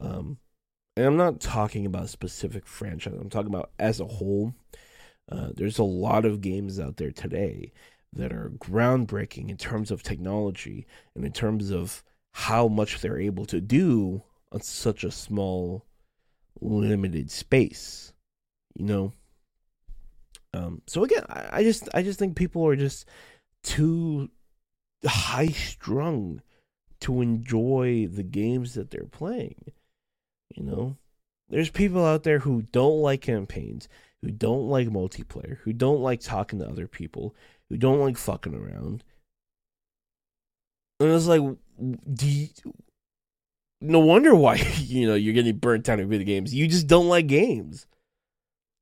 Um, 0.01 0.39
and 0.97 1.07
I'm 1.07 1.17
not 1.17 1.41
talking 1.41 1.87
about 1.87 2.09
specific 2.09 2.67
franchise. 2.67 3.15
I'm 3.19 3.31
talking 3.31 3.53
about 3.53 3.71
as 3.79 4.01
a 4.01 4.07
whole. 4.07 4.55
Uh, 5.31 5.51
there's 5.55 5.79
a 5.79 5.85
lot 5.85 6.25
of 6.25 6.41
games 6.41 6.81
out 6.81 6.97
there 6.97 7.13
today 7.13 7.73
that 8.13 8.33
are 8.33 8.53
groundbreaking 8.59 9.49
in 9.49 9.57
terms 9.57 9.91
of 9.91 10.03
technology 10.03 10.87
and 11.15 11.25
in 11.25 11.33
terms 11.33 11.71
of 11.71 12.03
how 12.33 12.67
much 12.67 13.01
they're 13.01 13.21
able 13.21 13.45
to 13.47 13.61
do 13.61 14.23
on 14.53 14.61
such 14.61 15.05
a 15.05 15.11
small, 15.11 15.87
limited 16.61 17.31
space. 17.31 18.13
You 18.75 18.87
know. 18.87 19.13
Um, 20.53 20.83
so 20.87 21.05
again, 21.05 21.25
I, 21.29 21.49
I 21.53 21.63
just 21.63 21.89
I 21.95 22.03
just 22.03 22.19
think 22.19 22.37
people 22.37 22.67
are 22.67 22.77
just 22.77 23.07
too 23.63 24.29
high 25.09 25.49
strung 25.49 26.43
to 27.01 27.23
enjoy 27.23 28.07
the 28.11 28.23
games 28.23 28.75
that 28.75 28.91
they're 28.91 29.05
playing. 29.05 29.73
You 30.55 30.65
know, 30.65 30.97
there's 31.49 31.71
people 31.71 32.05
out 32.05 32.23
there 32.23 32.41
who 32.41 32.63
don't 32.63 33.01
like 33.01 33.23
campaigns, 33.23 33.89
who 34.23 34.31
don't 34.31 34.69
like 34.69 34.89
multiplayer, 34.89 35.59
who 35.59 35.73
don't 35.73 36.01
like 36.01 36.21
talking 36.21 36.59
to 36.59 36.69
other 36.69 36.87
people, 36.87 37.35
who 37.69 37.77
don't 37.77 38.01
like 38.01 38.17
fucking 38.17 38.55
around. 38.55 39.05
And 40.99 41.13
it's 41.13 41.27
like, 41.27 41.41
do 42.13 42.29
you, 42.29 42.49
no 43.81 44.01
wonder 44.01 44.35
why 44.35 44.57
you 44.79 45.07
know 45.07 45.15
you're 45.15 45.35
getting 45.35 45.57
burnt 45.57 45.89
out 45.89 46.01
in 46.01 46.09
video 46.09 46.27
games. 46.27 46.55
You 46.55 46.67
just 46.67 46.87
don't 46.87 47.09
like 47.09 47.27
games. 47.27 47.87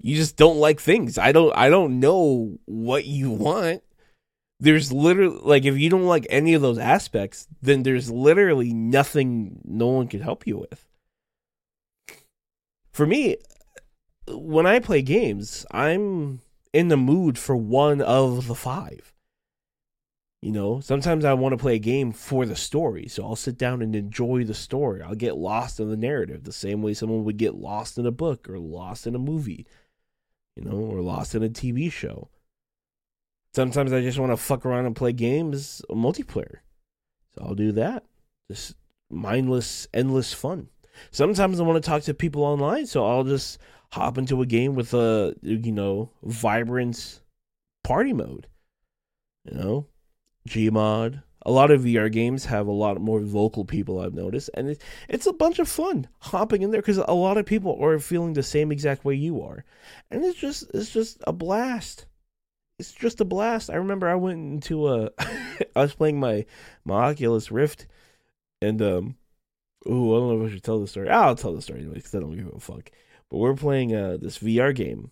You 0.01 0.17
just 0.17 0.37
don't 0.37 0.59
like 0.59 0.81
things. 0.81 1.19
I 1.19 1.33
don't. 1.33 1.57
I 1.57 1.69
don't 1.69 2.01
know 2.01 2.59
what 2.67 3.05
you 3.05 3.31
want 3.31 3.83
there's 4.61 4.93
literally 4.93 5.39
like 5.43 5.65
if 5.65 5.79
you 5.79 5.89
don't 5.89 6.07
like 6.07 6.27
any 6.31 6.55
of 6.55 6.63
those 6.63 6.79
aspects, 6.79 7.47
then 7.63 7.83
there's 7.83 8.11
literally 8.11 8.73
nothing 8.73 9.61
no 9.65 9.89
one 9.89 10.09
can 10.09 10.21
help 10.21 10.47
you 10.47 10.59
with. 10.59 10.87
For 12.93 13.07
me, 13.07 13.37
when 14.29 14.67
I 14.67 14.81
play 14.81 15.03
games, 15.03 15.65
I'm 15.71 16.41
in 16.73 16.89
the 16.89 16.97
mood 16.97 17.39
for 17.39 17.57
one 17.57 18.01
of 18.01 18.49
the 18.49 18.55
five. 18.55 19.15
You 20.43 20.53
know, 20.53 20.79
sometimes 20.81 21.25
I 21.25 21.35
want 21.35 21.53
to 21.53 21.57
play 21.57 21.75
a 21.75 21.81
game 21.81 22.13
for 22.13 22.47
the 22.47 22.55
story, 22.55 23.09
so 23.09 23.25
I'll 23.25 23.37
sit 23.37 23.59
down 23.59 23.83
and 23.83 23.95
enjoy 23.97 24.45
the 24.45 24.55
story. 24.55 25.03
I'll 25.03 25.17
get 25.17 25.37
lost 25.37 25.81
in 25.81 25.91
the 25.91 25.97
narrative 25.97 26.45
the 26.45 26.53
same 26.53 26.81
way 26.81 26.95
someone 26.95 27.25
would 27.25 27.39
get 27.39 27.57
lost 27.57 27.99
in 27.99 28.07
a 28.07 28.13
book 28.13 28.49
or 28.49 28.59
lost 28.59 29.07
in 29.07 29.17
a 29.17 29.19
movie, 29.19 29.67
you 30.55 30.65
know, 30.65 30.77
or 30.77 31.01
lost 31.01 31.35
in 31.35 31.43
a 31.43 31.49
TV 31.49 31.91
show. 31.91 32.29
Sometimes 33.59 33.93
I 33.93 34.01
just 34.03 34.21
want 34.21 34.31
to 34.31 34.37
fuck 34.37 34.65
around 34.65 34.87
and 34.87 34.95
play 34.95 35.13
games 35.13 35.83
uh, 35.91 35.95
multiplayer. 35.95 36.59
So 37.35 37.43
I'll 37.45 37.57
do 37.57 37.73
that. 37.73 38.05
Just 38.49 38.77
mindless, 39.11 39.89
endless 39.93 40.33
fun. 40.33 40.69
Sometimes 41.11 41.59
I 41.59 41.65
want 41.65 41.83
to 41.83 41.91
talk 41.91 42.03
to 42.03 42.15
people 42.15 42.45
online, 42.45 42.87
so 42.87 43.05
I'll 43.05 43.25
just 43.25 43.59
hop 43.91 44.17
into 44.17 44.43
a 44.43 44.47
game 44.47 44.77
with 44.77 44.95
a 44.95 45.35
you 45.43 45.73
know 45.73 46.13
vibrant 46.23 47.21
party 47.83 48.13
mode. 48.13 48.47
You 49.45 49.59
know, 49.59 49.87
Gmod. 50.49 51.25
A 51.43 51.51
lot 51.51 51.73
of 51.73 51.83
VR 51.83 52.13
games 52.13 52.45
have 52.45 52.69
a 52.69 52.71
lot 52.71 53.01
more 53.01 53.19
vocal 53.19 53.65
people 53.65 53.99
I've 53.99 54.15
noticed, 54.15 54.51
and 54.55 54.69
it's 54.69 54.85
it's 55.09 55.27
a 55.27 55.33
bunch 55.33 55.59
of 55.59 55.69
fun 55.69 56.07
hopping 56.21 56.63
in 56.63 56.71
there 56.71 56.81
because 56.81 56.99
a 56.99 57.13
lot 57.13 57.37
of 57.37 57.45
people 57.45 57.77
are 57.83 57.99
feeling 57.99 58.35
the 58.35 58.43
same 58.45 58.71
exact 58.71 59.05
way 59.05 59.17
you 59.17 59.43
are, 59.43 59.65
and 60.13 60.25
it's 60.25 60.39
just 60.39 60.71
it's 60.73 60.93
just 60.93 61.21
a 61.27 61.33
blast 61.33 62.07
it's 62.79 62.93
just 62.93 63.21
a 63.21 63.25
blast. 63.25 63.71
I 63.71 63.77
remember 63.77 64.09
I 64.09 64.15
went 64.15 64.39
into 64.39 64.89
a 64.89 65.11
I 65.77 65.83
was 65.83 65.95
playing 65.95 66.21
my 66.21 66.47
my 66.85 67.11
Oculus 67.11 67.51
Rift 67.51 67.87
and 68.63 68.81
um 68.81 69.17
oh 69.87 70.15
I 70.15 70.19
don't 70.19 70.29
know 70.29 70.45
if 70.45 70.51
I 70.51 70.55
should 70.55 70.65
tell 70.65 70.81
the 70.81 70.87
story. 70.87 71.11
I'll 71.11 71.35
tell 71.37 71.55
the 71.55 71.63
story 71.63 71.81
anyway 71.81 71.95
because 71.95 72.15
I 72.15 72.21
don't 72.21 72.37
give 72.37 72.53
a 72.55 72.61
fuck. 72.61 72.91
But 73.31 73.39
we're 73.39 73.55
playing 73.55 73.95
uh 73.95 74.19
this 74.21 74.39
VR 74.39 74.75
game. 74.75 75.11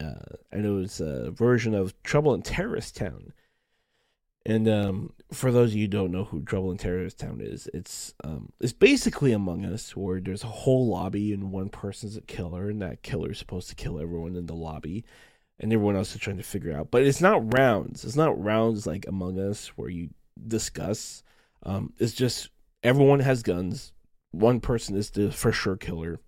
Uh 0.00 0.36
and 0.52 0.66
it 0.66 0.70
was 0.70 1.00
a 1.00 1.30
version 1.30 1.74
of 1.74 2.00
Trouble 2.02 2.34
in 2.34 2.42
Terrorist 2.42 2.96
Town. 2.96 3.32
And 4.44 4.68
um 4.68 5.14
for 5.32 5.50
those 5.50 5.70
of 5.70 5.76
you 5.76 5.84
who 5.84 5.88
don't 5.88 6.12
know 6.12 6.24
who 6.24 6.42
Trouble 6.42 6.70
in 6.70 6.76
Terrorist 6.76 7.18
Town 7.18 7.40
is, 7.40 7.66
it's 7.72 8.12
um 8.22 8.52
it's 8.60 8.74
basically 8.74 9.32
Among 9.32 9.64
Us 9.64 9.96
where 9.96 10.20
there's 10.20 10.44
a 10.44 10.48
whole 10.48 10.88
lobby 10.88 11.32
and 11.32 11.50
one 11.50 11.70
person's 11.70 12.18
a 12.18 12.20
killer 12.20 12.68
and 12.68 12.82
that 12.82 13.02
killer 13.02 13.30
is 13.30 13.38
supposed 13.38 13.70
to 13.70 13.74
kill 13.74 13.98
everyone 13.98 14.36
in 14.36 14.44
the 14.44 14.54
lobby 14.54 15.02
and 15.60 15.72
everyone 15.72 15.96
else 15.96 16.14
is 16.14 16.20
trying 16.20 16.36
to 16.36 16.42
figure 16.42 16.76
out. 16.76 16.90
But 16.90 17.02
it's 17.02 17.20
not 17.20 17.54
rounds. 17.56 18.04
It's 18.04 18.16
not 18.16 18.42
rounds 18.42 18.86
like 18.86 19.06
Among 19.06 19.38
Us 19.38 19.68
where 19.76 19.88
you 19.88 20.10
discuss. 20.46 21.22
Um, 21.62 21.92
it's 21.98 22.12
just 22.12 22.50
everyone 22.82 23.20
has 23.20 23.42
guns. 23.42 23.92
One 24.32 24.60
person 24.60 24.96
is 24.96 25.10
the 25.10 25.30
for 25.30 25.52
sure 25.52 25.76
killer, 25.76 26.18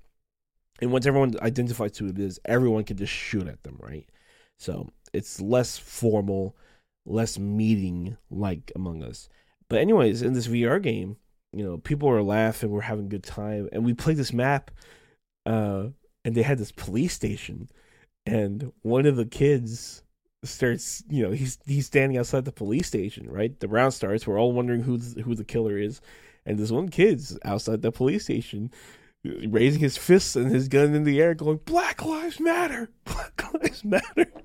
and 0.81 0.93
once 0.93 1.07
everyone 1.07 1.35
identifies 1.41 1.99
who 1.99 2.07
it 2.07 2.19
is, 2.19 2.39
everyone 2.45 2.85
can 2.85 2.97
just 2.97 3.13
shoot 3.13 3.49
at 3.49 3.63
them, 3.63 3.77
right? 3.81 4.07
So 4.59 4.91
it's 5.13 5.41
less 5.41 5.77
formal, 5.77 6.57
less 7.05 7.39
meeting 7.39 8.17
like 8.31 8.71
Among 8.77 9.03
Us. 9.03 9.29
But 9.69 9.81
anyways, 9.81 10.23
in 10.23 10.35
this 10.35 10.47
VR 10.47 10.81
game, 10.81 11.17
you 11.53 11.65
know, 11.65 11.79
people 11.79 12.09
are 12.09 12.23
laughing, 12.23 12.71
we're 12.71 12.83
having 12.83 13.07
a 13.07 13.09
good 13.09 13.25
time, 13.25 13.69
and 13.73 13.85
we 13.85 13.95
played 13.95 14.17
this 14.17 14.33
map, 14.33 14.71
uh, 15.47 15.87
and 16.25 16.35
they 16.35 16.43
had 16.43 16.59
this 16.59 16.73
police 16.73 17.15
station 17.15 17.69
and 18.27 18.73
one 18.83 19.07
of 19.07 19.17
the 19.17 19.25
kids 19.25 20.03
starts 20.45 21.03
you 21.09 21.23
know 21.23 21.33
he's 21.33 21.59
he's 21.67 21.87
standing 21.87 22.19
outside 22.19 22.45
the 22.45 22.53
police 22.53 22.87
station 22.87 23.29
right? 23.31 23.59
The 23.59 23.69
round 23.69 23.95
starts 23.95 24.27
we're 24.27 24.39
all 24.39 24.53
wondering 24.53 24.83
who 24.83 24.99
who 24.99 25.35
the 25.35 25.45
killer 25.45 25.79
is. 25.79 26.01
And 26.45 26.59
this 26.59 26.71
one 26.71 26.89
kid's 26.89 27.37
outside 27.45 27.83
the 27.83 27.91
police 27.91 28.25
station 28.25 28.71
raising 29.25 29.81
his 29.81 29.97
fists 29.97 30.37
and 30.37 30.53
his 30.53 30.69
gun 30.69 30.95
in 30.95 31.03
the 31.03 31.21
air 31.21 31.35
going 31.35 31.61
black 31.65 32.05
lives 32.05 32.39
matter! 32.39 32.91
Black 33.05 33.55
lives 33.55 33.85
matter! 33.85 34.27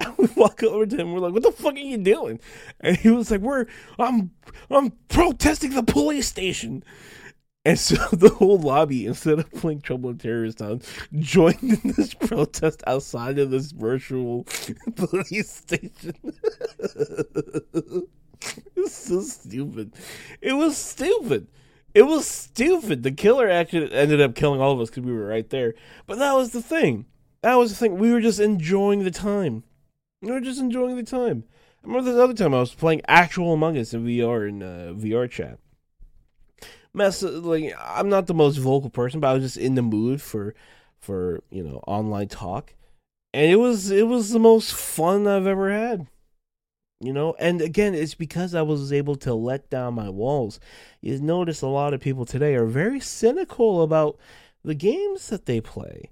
And 0.00 0.16
we 0.16 0.26
walk 0.36 0.62
over 0.62 0.86
to 0.86 0.96
him 0.96 1.12
we're 1.12 1.20
like 1.20 1.32
what 1.32 1.42
the 1.42 1.50
fuck 1.50 1.74
are 1.74 1.78
you 1.78 1.96
doing? 1.98 2.38
And 2.80 2.96
he 2.96 3.10
was 3.10 3.30
like 3.30 3.40
we're 3.40 3.66
i'm 3.98 4.30
i'm 4.70 4.92
protesting 5.08 5.70
the 5.70 5.82
police 5.82 6.28
station 6.28 6.84
and 7.68 7.78
so 7.78 7.96
the 8.12 8.30
whole 8.30 8.58
lobby, 8.58 9.04
instead 9.04 9.38
of 9.38 9.52
playing 9.52 9.82
Trouble 9.82 10.08
in 10.08 10.16
Terrorist 10.16 10.56
Town, 10.56 10.80
joined 11.18 11.62
in 11.62 11.92
this 11.98 12.14
protest 12.20 12.82
outside 12.86 13.38
of 13.38 13.50
this 13.50 13.72
virtual 13.72 14.44
police 14.96 15.50
station. 15.50 16.14
it's 18.74 18.94
so 18.94 19.20
stupid. 19.20 19.92
It 20.40 20.54
was 20.54 20.78
stupid. 20.78 21.48
It 21.92 22.04
was 22.04 22.26
stupid. 22.26 23.02
The 23.02 23.12
killer 23.12 23.50
actually 23.50 23.92
ended 23.92 24.22
up 24.22 24.34
killing 24.34 24.62
all 24.62 24.72
of 24.72 24.80
us 24.80 24.88
because 24.88 25.04
we 25.04 25.12
were 25.12 25.26
right 25.26 25.50
there. 25.50 25.74
But 26.06 26.18
that 26.20 26.32
was 26.32 26.52
the 26.52 26.62
thing. 26.62 27.04
That 27.42 27.56
was 27.56 27.68
the 27.68 27.76
thing. 27.76 27.98
We 27.98 28.12
were 28.12 28.22
just 28.22 28.40
enjoying 28.40 29.04
the 29.04 29.10
time. 29.10 29.62
We 30.22 30.30
were 30.30 30.40
just 30.40 30.58
enjoying 30.58 30.96
the 30.96 31.02
time. 31.02 31.44
I 31.84 31.86
remember 31.86 32.10
this 32.10 32.18
other 32.18 32.32
time 32.32 32.54
I 32.54 32.60
was 32.60 32.72
playing 32.72 33.02
actual 33.06 33.52
Among 33.52 33.76
Us 33.76 33.92
in 33.92 34.06
VR 34.06 34.48
in 34.48 34.62
uh, 34.62 34.94
VR 34.96 35.30
chat 35.30 35.58
mess 36.94 37.22
like 37.22 37.74
I'm 37.80 38.08
not 38.08 38.26
the 38.26 38.34
most 38.34 38.56
vocal 38.56 38.90
person, 38.90 39.20
but 39.20 39.28
I 39.28 39.34
was 39.34 39.42
just 39.44 39.56
in 39.56 39.74
the 39.74 39.82
mood 39.82 40.20
for 40.22 40.54
for 40.98 41.42
you 41.50 41.62
know 41.62 41.82
online 41.86 42.28
talk, 42.28 42.74
and 43.32 43.50
it 43.50 43.56
was 43.56 43.90
it 43.90 44.06
was 44.06 44.30
the 44.30 44.38
most 44.38 44.72
fun 44.72 45.26
I've 45.26 45.46
ever 45.46 45.70
had. 45.70 46.06
You 47.00 47.12
know, 47.12 47.36
and 47.38 47.60
again, 47.60 47.94
it's 47.94 48.14
because 48.16 48.56
I 48.56 48.62
was 48.62 48.92
able 48.92 49.14
to 49.16 49.32
let 49.32 49.70
down 49.70 49.94
my 49.94 50.08
walls. 50.08 50.58
You 51.00 51.20
notice 51.20 51.62
a 51.62 51.68
lot 51.68 51.94
of 51.94 52.00
people 52.00 52.24
today 52.24 52.56
are 52.56 52.66
very 52.66 52.98
cynical 52.98 53.82
about 53.82 54.18
the 54.64 54.74
games 54.74 55.28
that 55.28 55.46
they 55.46 55.60
play. 55.60 56.10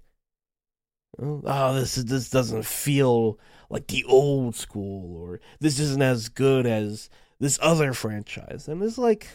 Oh, 1.21 1.42
oh 1.45 1.75
this 1.75 1.99
is, 1.99 2.04
this 2.04 2.30
doesn't 2.30 2.64
feel 2.64 3.37
like 3.68 3.88
the 3.88 4.04
old 4.04 4.54
school, 4.54 5.16
or 5.16 5.40
this 5.59 5.80
isn't 5.80 6.02
as 6.02 6.28
good 6.28 6.66
as 6.66 7.11
this 7.40 7.59
other 7.61 7.92
franchise. 7.92 8.68
And 8.68 8.80
it's 8.80 8.99
like, 8.99 9.26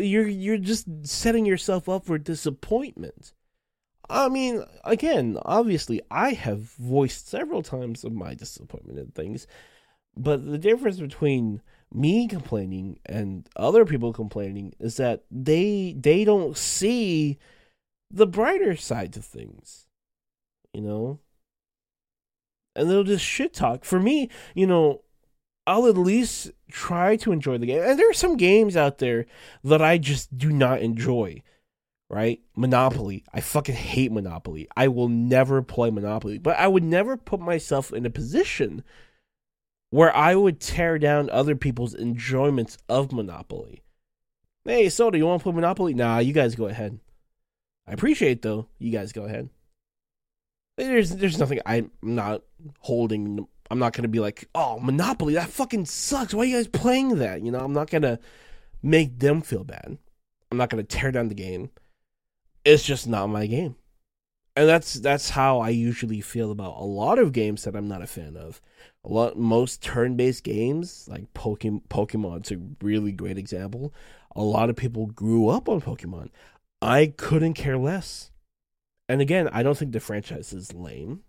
you're 0.00 0.28
you're 0.28 0.58
just 0.58 0.86
setting 1.06 1.46
yourself 1.46 1.88
up 1.88 2.06
for 2.06 2.18
disappointment. 2.18 3.32
I 4.10 4.28
mean, 4.28 4.64
again, 4.84 5.38
obviously, 5.44 6.02
I 6.10 6.32
have 6.32 6.60
voiced 6.60 7.28
several 7.28 7.62
times 7.62 8.04
of 8.04 8.12
my 8.12 8.34
disappointment 8.34 8.98
in 8.98 9.06
things, 9.12 9.46
but 10.16 10.44
the 10.44 10.58
difference 10.58 10.98
between 10.98 11.62
me 11.92 12.26
complaining 12.28 12.98
and 13.06 13.48
other 13.56 13.84
people 13.84 14.12
complaining 14.12 14.74
is 14.78 14.96
that 14.96 15.24
they 15.30 15.94
they 15.98 16.24
don't 16.24 16.56
see 16.56 17.38
the 18.10 18.26
brighter 18.26 18.76
side 18.76 19.12
to 19.14 19.22
things, 19.22 19.86
you 20.72 20.82
know. 20.82 21.20
And 22.74 22.90
they'll 22.90 23.04
just 23.04 23.24
shit 23.24 23.52
talk. 23.52 23.84
For 23.84 24.00
me, 24.00 24.30
you 24.54 24.66
know, 24.66 25.02
I'll 25.66 25.86
at 25.86 25.96
least 25.96 26.50
try 26.70 27.16
to 27.16 27.32
enjoy 27.32 27.58
the 27.58 27.66
game. 27.66 27.82
And 27.82 27.98
there 27.98 28.10
are 28.10 28.14
some 28.14 28.36
games 28.36 28.76
out 28.76 28.98
there 28.98 29.26
that 29.62 29.82
I 29.82 29.98
just 29.98 30.36
do 30.36 30.50
not 30.52 30.80
enjoy. 30.80 31.42
Right? 32.10 32.40
Monopoly. 32.56 33.24
I 33.32 33.40
fucking 33.40 33.74
hate 33.74 34.12
Monopoly. 34.12 34.68
I 34.76 34.88
will 34.88 35.08
never 35.08 35.62
play 35.62 35.90
Monopoly. 35.90 36.38
But 36.38 36.58
I 36.58 36.68
would 36.68 36.84
never 36.84 37.16
put 37.16 37.40
myself 37.40 37.92
in 37.92 38.04
a 38.04 38.10
position 38.10 38.84
where 39.90 40.14
I 40.14 40.34
would 40.34 40.60
tear 40.60 40.98
down 40.98 41.30
other 41.30 41.54
people's 41.54 41.94
enjoyments 41.94 42.76
of 42.88 43.12
Monopoly. 43.12 43.82
Hey, 44.64 44.88
Soda, 44.88 45.18
you 45.18 45.26
want 45.26 45.40
to 45.40 45.44
play 45.44 45.52
Monopoly? 45.52 45.94
Nah, 45.94 46.18
you 46.18 46.32
guys 46.32 46.54
go 46.54 46.66
ahead. 46.66 46.98
I 47.86 47.92
appreciate 47.92 48.42
though. 48.42 48.68
You 48.78 48.90
guys 48.90 49.12
go 49.12 49.24
ahead. 49.24 49.48
There's 50.76 51.10
there's 51.10 51.38
nothing 51.38 51.60
I'm 51.66 51.90
not 52.00 52.42
holding. 52.80 53.46
I'm 53.70 53.78
not 53.78 53.92
gonna 53.92 54.08
be 54.08 54.20
like, 54.20 54.48
oh, 54.54 54.78
Monopoly, 54.80 55.34
that 55.34 55.48
fucking 55.48 55.86
sucks. 55.86 56.34
Why 56.34 56.42
are 56.42 56.46
you 56.46 56.56
guys 56.56 56.68
playing 56.68 57.16
that? 57.18 57.42
You 57.42 57.50
know, 57.50 57.60
I'm 57.60 57.72
not 57.72 57.90
gonna 57.90 58.18
make 58.82 59.18
them 59.18 59.40
feel 59.42 59.64
bad. 59.64 59.98
I'm 60.50 60.58
not 60.58 60.68
gonna 60.68 60.82
tear 60.82 61.12
down 61.12 61.28
the 61.28 61.34
game. 61.34 61.70
It's 62.64 62.82
just 62.82 63.08
not 63.08 63.28
my 63.28 63.46
game. 63.46 63.76
And 64.54 64.68
that's 64.68 64.94
that's 64.94 65.30
how 65.30 65.60
I 65.60 65.70
usually 65.70 66.20
feel 66.20 66.50
about 66.50 66.76
a 66.76 66.84
lot 66.84 67.18
of 67.18 67.32
games 67.32 67.64
that 67.64 67.74
I'm 67.74 67.88
not 67.88 68.02
a 68.02 68.06
fan 68.06 68.36
of. 68.36 68.60
A 69.04 69.12
lot 69.12 69.38
most 69.38 69.82
turn-based 69.82 70.44
games, 70.44 71.08
like 71.08 71.32
Pokemon 71.32 71.88
Pokemon's 71.88 72.52
a 72.52 72.58
really 72.82 73.12
great 73.12 73.38
example. 73.38 73.94
A 74.36 74.42
lot 74.42 74.68
of 74.68 74.76
people 74.76 75.06
grew 75.06 75.48
up 75.48 75.68
on 75.68 75.80
Pokemon. 75.80 76.28
I 76.82 77.14
couldn't 77.16 77.54
care 77.54 77.78
less. 77.78 78.30
And 79.08 79.20
again, 79.20 79.48
I 79.52 79.62
don't 79.62 79.76
think 79.76 79.92
the 79.92 80.00
franchise 80.00 80.52
is 80.52 80.74
lame. 80.74 81.22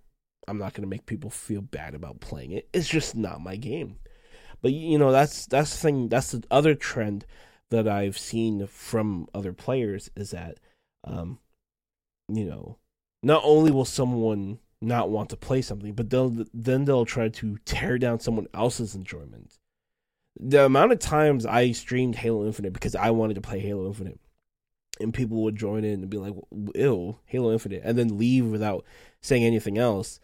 I'm 0.48 0.58
not 0.58 0.74
going 0.74 0.84
to 0.84 0.90
make 0.90 1.06
people 1.06 1.30
feel 1.30 1.62
bad 1.62 1.96
about 1.96 2.20
playing 2.20 2.52
it. 2.52 2.68
It's 2.74 2.90
just 2.90 3.16
not 3.16 3.42
my 3.42 3.56
game. 3.56 3.98
But 4.62 4.74
you 4.74 4.98
know, 4.98 5.12
that's 5.12 5.46
that's 5.46 5.72
the 5.72 5.78
thing. 5.78 6.10
That's 6.10 6.32
the 6.32 6.44
other 6.50 6.74
trend 6.74 7.26
that 7.70 7.88
I've 7.88 8.18
seen 8.18 8.66
from 8.68 9.28
other 9.34 9.52
players 9.52 10.10
is 10.16 10.32
that, 10.32 10.60
um, 11.04 11.40
you 12.30 12.46
know, 12.46 12.78
not 13.22 13.42
only 13.44 13.72
will 13.72 13.86
someone 13.86 14.60
not 14.80 15.10
want 15.10 15.30
to 15.30 15.38
play 15.38 15.62
something, 15.62 15.94
but 15.94 16.10
they'll 16.10 16.46
then 16.54 16.86
they'll 16.86 17.06
try 17.06 17.30
to 17.30 17.58
tear 17.66 17.98
down 17.98 18.20
someone 18.20 18.48
else's 18.54 18.96
enjoyment. 18.96 19.58
The 20.40 20.66
amount 20.66 20.92
of 20.92 21.00
times 21.00 21.46
I 21.46 21.72
streamed 21.72 22.16
Halo 22.16 22.46
Infinite 22.46 22.74
because 22.74 22.96
I 22.96 23.12
wanted 23.12 23.36
to 23.36 23.42
play 23.42 23.60
Halo 23.60 23.88
Infinite, 23.88 24.20
and 25.00 25.14
people 25.14 25.44
would 25.44 25.56
join 25.56 25.84
in 25.84 26.02
and 26.02 26.10
be 26.10 26.18
like, 26.18 26.34
"Ew, 26.76 27.18
Halo 27.26 27.52
Infinite," 27.52 27.82
and 27.84 27.98
then 27.98 28.18
leave 28.18 28.46
without 28.46 28.86
saying 29.22 29.44
anything 29.44 29.78
else. 29.78 30.20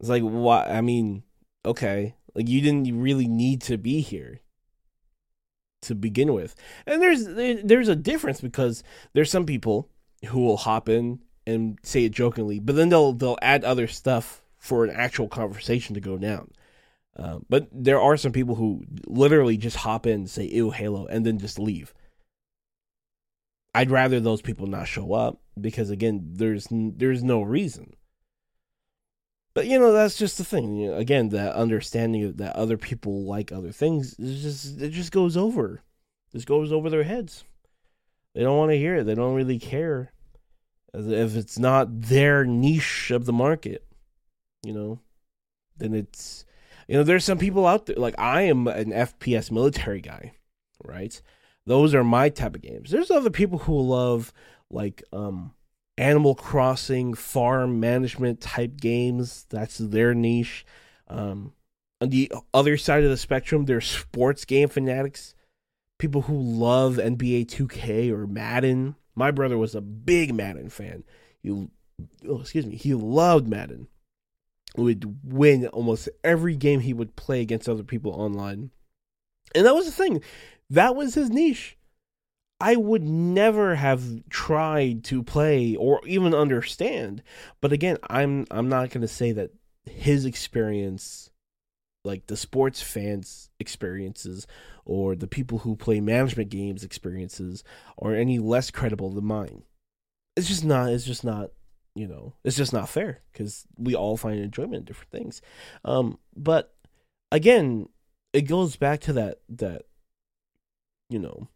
It's 0.00 0.08
like, 0.08 0.22
what? 0.22 0.68
I 0.70 0.80
mean, 0.80 1.22
okay, 1.64 2.14
like 2.34 2.48
you 2.48 2.60
didn't 2.60 3.00
really 3.00 3.28
need 3.28 3.62
to 3.62 3.76
be 3.76 4.00
here 4.00 4.40
to 5.82 5.94
begin 5.94 6.32
with, 6.32 6.54
and 6.86 7.00
there's 7.02 7.24
there's 7.26 7.88
a 7.88 7.96
difference 7.96 8.40
because 8.40 8.82
there's 9.12 9.30
some 9.30 9.46
people 9.46 9.88
who 10.26 10.40
will 10.40 10.56
hop 10.56 10.88
in 10.88 11.20
and 11.46 11.78
say 11.82 12.04
it 12.04 12.12
jokingly, 12.12 12.58
but 12.58 12.76
then 12.76 12.88
they'll 12.88 13.12
they'll 13.12 13.38
add 13.42 13.64
other 13.64 13.86
stuff 13.86 14.42
for 14.58 14.84
an 14.84 14.90
actual 14.90 15.28
conversation 15.28 15.94
to 15.94 16.00
go 16.00 16.18
down. 16.18 16.50
Uh, 17.16 17.38
but 17.48 17.68
there 17.72 18.00
are 18.00 18.16
some 18.16 18.32
people 18.32 18.54
who 18.54 18.84
literally 19.06 19.56
just 19.56 19.78
hop 19.78 20.06
in, 20.06 20.26
say 20.26 20.44
"ew 20.44 20.70
Halo," 20.70 21.06
and 21.06 21.26
then 21.26 21.38
just 21.38 21.58
leave. 21.58 21.92
I'd 23.74 23.90
rather 23.90 24.20
those 24.20 24.42
people 24.42 24.66
not 24.66 24.88
show 24.88 25.12
up 25.12 25.40
because 25.60 25.90
again, 25.90 26.30
there's 26.34 26.68
there's 26.70 27.24
no 27.24 27.42
reason. 27.42 27.94
But 29.54 29.66
you 29.66 29.78
know 29.78 29.92
that's 29.92 30.16
just 30.16 30.38
the 30.38 30.44
thing. 30.44 30.76
You 30.76 30.90
know, 30.90 30.96
again, 30.96 31.30
that 31.30 31.54
understanding 31.54 32.32
that 32.34 32.54
other 32.54 32.76
people 32.76 33.24
like 33.24 33.50
other 33.50 33.72
things 33.72 34.14
is 34.18 34.42
just 34.42 34.80
it 34.80 34.90
just 34.90 35.12
goes 35.12 35.36
over, 35.36 35.82
just 36.32 36.46
goes 36.46 36.72
over 36.72 36.90
their 36.90 37.02
heads. 37.02 37.44
They 38.34 38.42
don't 38.42 38.58
want 38.58 38.70
to 38.70 38.78
hear 38.78 38.96
it. 38.96 39.04
They 39.04 39.14
don't 39.14 39.34
really 39.34 39.58
care 39.58 40.12
if 40.94 41.36
it's 41.36 41.58
not 41.58 42.02
their 42.02 42.44
niche 42.44 43.10
of 43.10 43.24
the 43.24 43.32
market, 43.32 43.86
you 44.64 44.72
know, 44.72 45.00
then 45.76 45.94
it's, 45.94 46.44
you 46.86 46.96
know, 46.96 47.02
there's 47.02 47.24
some 47.24 47.38
people 47.38 47.66
out 47.66 47.86
there, 47.86 47.96
like 47.96 48.14
I 48.18 48.42
am 48.42 48.66
an 48.66 48.90
FPS 48.90 49.50
military 49.50 50.00
guy, 50.00 50.34
right? 50.84 51.20
Those 51.66 51.94
are 51.94 52.04
my 52.04 52.30
type 52.30 52.54
of 52.54 52.62
games. 52.62 52.90
There's 52.90 53.10
other 53.10 53.30
people 53.30 53.58
who 53.58 53.80
love 53.80 54.32
like 54.70 55.02
um 55.12 55.52
Animal 55.98 56.34
Crossing 56.34 57.14
farm 57.14 57.80
management 57.80 58.40
type 58.40 58.80
games. 58.80 59.46
That's 59.50 59.78
their 59.78 60.14
niche. 60.14 60.64
Um 61.08 61.52
on 62.00 62.10
the 62.10 62.30
other 62.54 62.76
side 62.76 63.04
of 63.04 63.10
the 63.10 63.16
spectrum, 63.16 63.64
there's 63.64 63.86
sports 63.88 64.44
game 64.44 64.68
fanatics, 64.68 65.34
people 65.98 66.22
who 66.22 66.40
love 66.40 66.96
NBA 66.96 67.46
2K 67.46 68.10
or 68.10 68.26
Madden. 68.26 68.94
My 69.14 69.30
brother 69.30 69.58
was 69.58 69.74
a 69.74 69.80
big 69.80 70.32
Madden 70.34 70.70
fan. 70.70 71.02
He, 71.42 71.50
oh, 71.50 72.40
excuse 72.40 72.66
me, 72.66 72.76
he 72.76 72.94
loved 72.94 73.48
Madden. 73.48 73.88
He 74.76 74.82
would 74.82 75.18
win 75.24 75.66
almost 75.68 76.08
every 76.22 76.54
game 76.54 76.80
he 76.80 76.94
would 76.94 77.16
play 77.16 77.40
against 77.40 77.68
other 77.68 77.82
people 77.82 78.12
online, 78.12 78.70
and 79.54 79.66
that 79.66 79.74
was 79.74 79.86
the 79.86 79.92
thing. 79.92 80.22
That 80.70 80.94
was 80.94 81.14
his 81.14 81.30
niche. 81.30 81.77
I 82.60 82.74
would 82.76 83.04
never 83.04 83.76
have 83.76 84.28
tried 84.28 85.04
to 85.04 85.22
play 85.22 85.76
or 85.76 86.00
even 86.06 86.34
understand. 86.34 87.22
But 87.60 87.72
again, 87.72 87.98
I'm 88.08 88.46
I'm 88.50 88.68
not 88.68 88.90
going 88.90 89.02
to 89.02 89.08
say 89.08 89.32
that 89.32 89.52
his 89.86 90.24
experience 90.24 91.30
like 92.04 92.26
the 92.26 92.36
sports 92.36 92.82
fans 92.82 93.50
experiences 93.60 94.46
or 94.84 95.14
the 95.14 95.26
people 95.26 95.58
who 95.58 95.76
play 95.76 96.00
management 96.00 96.48
games 96.48 96.82
experiences 96.82 97.62
are 97.98 98.14
any 98.14 98.38
less 98.38 98.70
credible 98.70 99.10
than 99.10 99.24
mine. 99.24 99.62
It's 100.36 100.48
just 100.48 100.64
not 100.64 100.90
it's 100.90 101.04
just 101.04 101.24
not, 101.24 101.50
you 101.94 102.08
know, 102.08 102.34
it's 102.44 102.56
just 102.56 102.72
not 102.72 102.88
fair 102.88 103.20
cuz 103.34 103.66
we 103.76 103.94
all 103.94 104.16
find 104.16 104.40
enjoyment 104.40 104.76
in 104.76 104.84
different 104.84 105.10
things. 105.12 105.42
Um 105.84 106.18
but 106.34 106.74
again, 107.30 107.88
it 108.32 108.42
goes 108.42 108.76
back 108.76 109.00
to 109.02 109.12
that 109.12 109.40
that 109.48 109.82
you 111.10 111.18
know, 111.18 111.48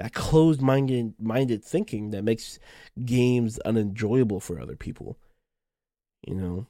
that 0.00 0.14
closed 0.14 0.62
minded 0.62 1.12
minded 1.20 1.62
thinking 1.62 2.10
that 2.10 2.24
makes 2.24 2.58
games 3.04 3.58
unenjoyable 3.66 4.40
for 4.40 4.58
other 4.58 4.74
people. 4.74 5.18
You 6.26 6.36
know, 6.36 6.66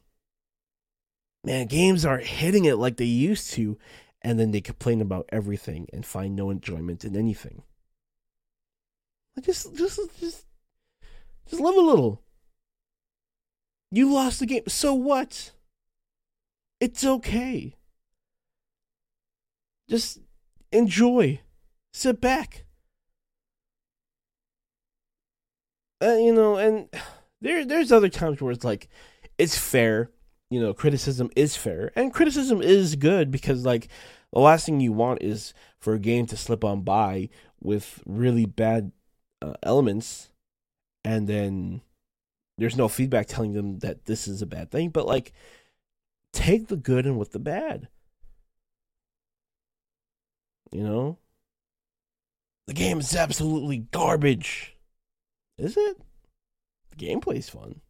man, 1.45 1.69
games 1.69 2.05
aren't 2.05 2.27
hitting 2.27 2.65
it 2.65 2.75
like 2.75 2.97
they 2.97 3.05
used 3.05 3.53
to, 3.53 3.79
and 4.21 4.41
then 4.41 4.51
they 4.51 4.61
complain 4.61 5.01
about 5.01 5.27
everything 5.29 5.87
and 5.93 6.05
find 6.05 6.35
no 6.35 6.51
enjoyment 6.51 7.05
in 7.05 7.15
anything. 7.15 7.63
Like 9.37 9.47
just, 9.47 9.77
just, 9.77 10.01
just, 10.19 10.45
just 11.49 11.63
live 11.63 11.77
a 11.77 11.81
little. 11.81 12.21
You 13.93 14.13
lost 14.13 14.41
the 14.41 14.47
game, 14.47 14.65
so 14.67 14.93
what? 14.93 15.53
It's 16.81 17.05
okay. 17.05 17.77
Just 19.89 20.19
enjoy. 20.73 21.43
Sit 21.93 22.21
back. 22.21 22.65
Uh, 26.03 26.17
you 26.17 26.33
know, 26.33 26.57
and 26.57 26.89
there, 27.41 27.65
there's 27.65 27.93
other 27.93 28.09
times 28.09 28.41
where 28.41 28.53
it's 28.53 28.65
like, 28.65 28.89
it's 29.39 29.57
fair 29.57 30.11
you 30.51 30.61
know 30.61 30.75
criticism 30.75 31.31
is 31.37 31.57
fair 31.57 31.93
and 31.95 32.13
criticism 32.13 32.61
is 32.61 32.97
good 32.97 33.31
because 33.31 33.65
like 33.65 33.87
the 34.33 34.41
last 34.41 34.67
thing 34.67 34.81
you 34.81 34.93
want 34.93 35.23
is 35.23 35.55
for 35.79 35.95
a 35.95 35.99
game 35.99 36.27
to 36.27 36.37
slip 36.37 36.65
on 36.65 36.83
by 36.83 37.29
with 37.63 38.03
really 38.05 38.45
bad 38.45 38.91
uh, 39.41 39.55
elements 39.63 40.31
and 41.05 41.29
then 41.29 41.81
there's 42.59 42.77
no 42.77 42.89
feedback 42.89 43.27
telling 43.29 43.53
them 43.53 43.79
that 43.79 44.07
this 44.07 44.27
is 44.27 44.43
a 44.43 44.47
bad 44.47 44.71
thing 44.71 44.91
but 44.91 45.07
like 45.07 45.33
take 46.33 46.69
the 46.69 46.77
good 46.77 47.07
and 47.07 47.19
with 47.19 47.33
the 47.33 47.39
bad. 47.39 47.89
You 50.73 50.83
know? 50.85 51.19
The 52.67 52.75
game 52.75 53.01
is 53.01 53.17
absolutely 53.17 53.79
garbage 53.79 54.77
is 55.61 55.77
it 55.77 55.97
the 56.91 56.97
gameplay's 56.97 57.49
fun 57.49 57.81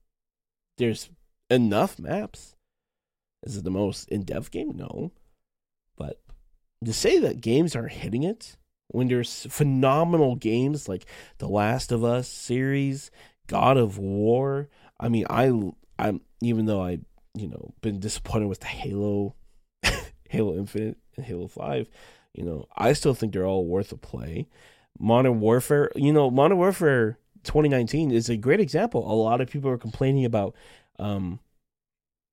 there's 0.80 1.11
enough 1.50 1.98
maps. 1.98 2.56
Is 3.42 3.59
it 3.59 3.64
the 3.64 3.70
most 3.70 4.09
in 4.09 4.22
depth 4.22 4.50
game? 4.50 4.72
No. 4.74 5.12
But 5.96 6.22
to 6.83 6.92
say 6.94 7.18
that 7.18 7.42
games 7.42 7.76
aren't 7.76 7.92
hitting 7.92 8.22
it 8.22 8.56
when 8.88 9.09
there's 9.09 9.46
phenomenal 9.50 10.37
games 10.37 10.88
like 10.88 11.04
The 11.37 11.48
Last 11.48 11.92
of 11.92 12.02
Us 12.02 12.28
series, 12.28 13.11
God 13.46 13.76
of 13.76 13.98
War. 13.98 14.70
I 14.98 15.11
mean, 15.11 15.26
I 15.28 15.52
I'm 15.98 16.22
even 16.40 16.64
though 16.64 16.83
I 16.83 17.00
you 17.35 17.48
know 17.48 17.74
been 17.83 18.00
disappointed 18.00 18.46
with 18.46 18.61
the 18.61 18.66
Halo, 18.66 19.35
Halo 20.30 20.56
Infinite 20.56 20.96
and 21.16 21.26
Halo 21.26 21.46
Five, 21.46 21.90
you 22.33 22.44
know 22.44 22.66
I 22.74 22.94
still 22.94 23.12
think 23.12 23.35
they're 23.35 23.46
all 23.46 23.66
worth 23.66 23.92
a 23.92 23.98
play. 23.98 24.48
Modern 24.98 25.40
Warfare, 25.40 25.90
you 25.94 26.12
know, 26.12 26.30
Modern 26.30 26.56
Warfare 26.59 27.18
2019 27.44 28.11
is 28.11 28.29
a 28.29 28.37
great 28.37 28.61
example. 28.61 29.11
A 29.11 29.14
lot 29.14 29.40
of 29.40 29.50
people 29.50 29.70
are 29.70 29.79
complaining 29.79 30.24
about 30.24 30.55
um, 31.00 31.40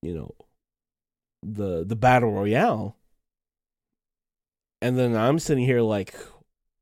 you 0.01 0.13
know, 0.13 0.35
the 1.43 1.83
the 1.85 1.95
battle 1.95 2.31
royale, 2.31 2.97
and 4.81 4.97
then 4.97 5.15
I'm 5.15 5.39
sitting 5.39 5.65
here 5.65 5.81
like, 5.81 6.13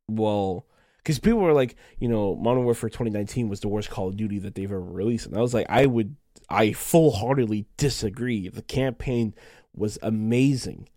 well, 0.08 0.66
because 0.98 1.20
people 1.20 1.40
were 1.40 1.54
like, 1.54 1.76
you 2.00 2.08
know, 2.08 2.36
Modern 2.36 2.66
Warfare 2.66 2.90
2019 2.90 3.48
was 3.50 3.60
the 3.60 3.68
worst 3.68 3.90
Call 3.90 4.10
of 4.10 4.18
Duty 4.18 4.40
that 4.40 4.56
they've 4.56 4.72
ever 4.72 4.82
released, 4.82 5.28
and 5.28 5.38
I 5.38 5.42
was 5.42 5.54
like, 5.54 5.68
I 5.70 5.86
would, 5.86 6.16
I 6.50 6.74
full 6.74 7.12
heartedly 7.12 7.68
disagree. 7.78 8.50
The 8.50 8.64
campaign 8.64 9.34
was 9.76 9.98
amazing, 10.02 10.90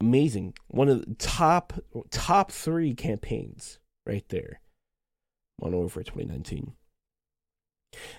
amazing. 0.00 0.54
One 0.68 0.88
of 0.88 1.04
the 1.04 1.14
top 1.14 1.72
top 2.10 2.52
three 2.52 2.94
campaigns 2.94 3.78
right 4.06 4.28
there. 4.28 4.61
Modern 5.60 5.78
Warfare 5.78 6.02
2019. 6.02 6.72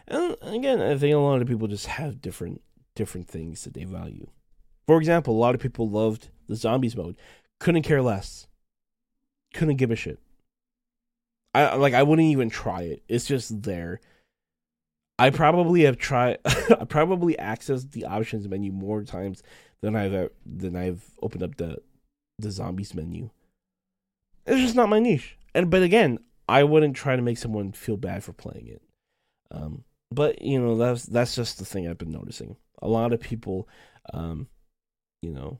And 0.07 0.35
again, 0.41 0.81
I 0.81 0.97
think 0.97 1.13
a 1.13 1.17
lot 1.17 1.41
of 1.41 1.47
people 1.47 1.67
just 1.67 1.87
have 1.87 2.21
different 2.21 2.61
different 2.95 3.27
things 3.27 3.63
that 3.63 3.73
they 3.73 3.85
value. 3.85 4.27
For 4.85 4.97
example, 4.97 5.35
a 5.35 5.39
lot 5.39 5.55
of 5.55 5.61
people 5.61 5.89
loved 5.89 6.29
the 6.47 6.55
zombies 6.55 6.95
mode. 6.95 7.15
Couldn't 7.59 7.83
care 7.83 8.01
less. 8.01 8.47
Couldn't 9.53 9.77
give 9.77 9.91
a 9.91 9.95
shit. 9.95 10.19
I 11.53 11.75
like 11.75 11.93
I 11.93 12.03
wouldn't 12.03 12.27
even 12.27 12.49
try 12.49 12.81
it. 12.81 13.03
It's 13.07 13.25
just 13.25 13.63
there. 13.63 13.99
I 15.19 15.29
probably 15.29 15.83
have 15.83 15.97
tried 15.97 16.39
I 16.45 16.85
probably 16.85 17.35
accessed 17.35 17.91
the 17.91 18.05
options 18.05 18.47
menu 18.47 18.71
more 18.71 19.03
times 19.03 19.43
than 19.81 19.95
I've 19.95 20.29
than 20.45 20.75
I've 20.75 21.03
opened 21.21 21.43
up 21.43 21.55
the 21.57 21.77
the 22.39 22.51
zombies 22.51 22.93
menu. 22.93 23.29
It's 24.45 24.61
just 24.61 24.75
not 24.75 24.89
my 24.89 24.99
niche. 24.99 25.37
And 25.53 25.69
but 25.69 25.83
again, 25.83 26.19
I 26.47 26.63
wouldn't 26.63 26.95
try 26.95 27.15
to 27.15 27.21
make 27.21 27.38
someone 27.38 27.71
feel 27.71 27.97
bad 27.97 28.23
for 28.23 28.34
playing 28.34 28.67
it. 28.67 28.82
Um, 29.51 29.84
but 30.12 30.41
you 30.41 30.60
know 30.60 30.77
that's 30.77 31.03
that's 31.06 31.36
just 31.36 31.60
the 31.60 31.65
thing 31.65 31.88
I've 31.88 31.97
been 31.97 32.12
noticing. 32.12 32.56
A 32.82 32.88
lot 32.88 33.13
of 33.13 33.19
people, 33.19 33.67
um, 34.13 34.47
you 35.21 35.32
know, 35.32 35.60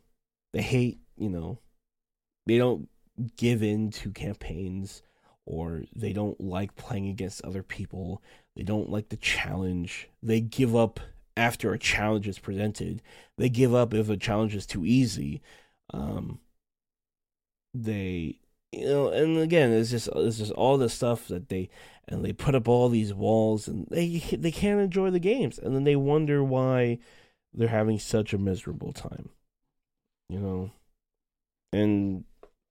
they 0.54 0.62
hate. 0.62 1.00
You 1.17 1.30
know, 1.30 1.60
they 2.46 2.58
don't 2.58 2.89
give 3.38 3.62
in 3.62 3.91
to 3.91 4.12
campaigns, 4.12 5.04
or 5.46 5.84
they 5.96 6.13
don't 6.13 6.39
like 6.41 6.76
playing 6.76 7.08
against 7.08 7.43
other 7.43 7.63
people. 7.63 8.22
They 8.56 8.63
don't 8.63 8.89
like 8.89 9.10
the 9.10 9.17
challenge. 9.17 10.10
They 10.22 10.41
give 10.41 10.76
up 10.76 11.00
after 11.36 11.74
a 11.74 11.80
challenge 11.80 12.28
is 12.28 12.39
presented. 12.39 13.02
They 13.38 13.50
give 13.50 13.74
up 13.74 13.93
if 13.93 14.10
a 14.10 14.17
challenge 14.17 14.56
is 14.56 14.65
too 14.65 14.86
easy. 14.86 15.41
Um, 15.93 16.39
they 17.74 18.39
you 18.73 18.86
know, 18.86 19.07
and 19.09 19.38
again, 19.38 19.71
it's 19.71 19.91
just 19.91 20.09
it's 20.15 20.38
just 20.38 20.51
all 20.53 20.77
the 20.77 20.89
stuff 20.89 21.27
that 21.27 21.49
they 21.49 21.69
and 22.07 22.23
they 22.23 22.33
put 22.33 22.55
up 22.55 22.67
all 22.67 22.89
these 22.89 23.13
walls 23.13 23.67
and 23.67 23.88
they 23.89 24.19
they 24.33 24.51
can't 24.51 24.81
enjoy 24.81 25.09
the 25.09 25.19
games, 25.19 25.57
and 25.59 25.75
then 25.75 25.83
they 25.83 25.95
wonder 25.95 26.43
why 26.43 26.99
they're 27.53 27.67
having 27.67 27.99
such 27.99 28.33
a 28.33 28.38
miserable 28.38 28.91
time, 28.91 29.29
you 30.29 30.39
know, 30.39 30.71
and 31.71 32.23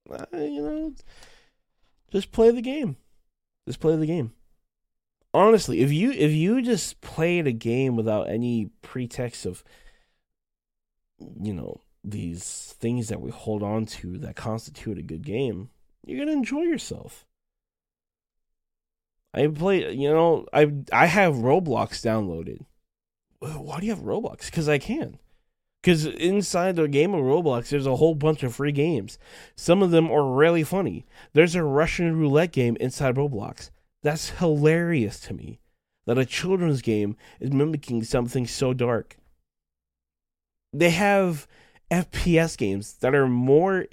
uh, 0.09 0.25
you 0.33 0.61
know, 0.61 0.93
just 2.11 2.31
play 2.31 2.51
the 2.51 2.61
game, 2.61 2.97
just 3.67 3.79
play 3.79 3.95
the 3.95 4.05
game. 4.05 4.33
Honestly, 5.33 5.81
if 5.81 5.91
you 5.91 6.11
if 6.11 6.31
you 6.31 6.61
just 6.61 7.01
played 7.01 7.47
a 7.47 7.51
game 7.51 7.95
without 7.95 8.29
any 8.29 8.69
pretext 8.81 9.45
of, 9.45 9.63
you 11.41 11.53
know, 11.53 11.81
these 12.03 12.75
things 12.79 13.07
that 13.07 13.21
we 13.21 13.31
hold 13.31 13.63
on 13.63 13.85
to 13.85 14.17
that 14.19 14.35
constitute 14.35 14.97
a 14.97 15.01
good 15.01 15.23
game, 15.23 15.69
you're 16.05 16.19
gonna 16.19 16.37
enjoy 16.37 16.61
yourself. 16.61 17.25
I 19.33 19.47
play, 19.47 19.93
you 19.93 20.09
know, 20.09 20.45
I 20.53 20.71
I 20.91 21.07
have 21.07 21.35
Roblox 21.35 22.01
downloaded. 22.01 22.65
Why 23.39 23.79
do 23.79 23.85
you 23.85 23.91
have 23.93 24.03
Roblox? 24.03 24.45
Because 24.45 24.69
I 24.69 24.77
can. 24.77 25.19
Because 25.81 26.05
inside 26.05 26.77
the 26.77 26.87
game 26.87 27.13
of 27.13 27.21
Roblox, 27.21 27.67
there's 27.67 27.85
a 27.85 27.97
whole 27.97 28.15
bunch 28.15 28.41
of 28.41 28.55
free 28.55 28.71
games. 28.71 29.17
Some 29.55 29.83
of 29.83 29.91
them 29.91 30.09
are 30.09 30.23
really 30.23 30.63
funny. 30.63 31.05
There's 31.33 31.55
a 31.55 31.63
Russian 31.63 32.17
roulette 32.17 32.53
game 32.53 32.77
inside 32.79 33.15
Roblox. 33.15 33.69
That's 34.01 34.29
hilarious 34.29 35.19
to 35.21 35.33
me. 35.33 35.59
That 36.05 36.17
a 36.17 36.25
children's 36.25 36.81
game 36.81 37.17
is 37.39 37.51
mimicking 37.51 38.03
something 38.03 38.47
so 38.47 38.73
dark. 38.73 39.17
They 40.71 40.91
have 40.91 41.47
FPS 41.91 42.57
games 42.57 42.93
that 43.01 43.13
are 43.13 43.27
more 43.27 43.85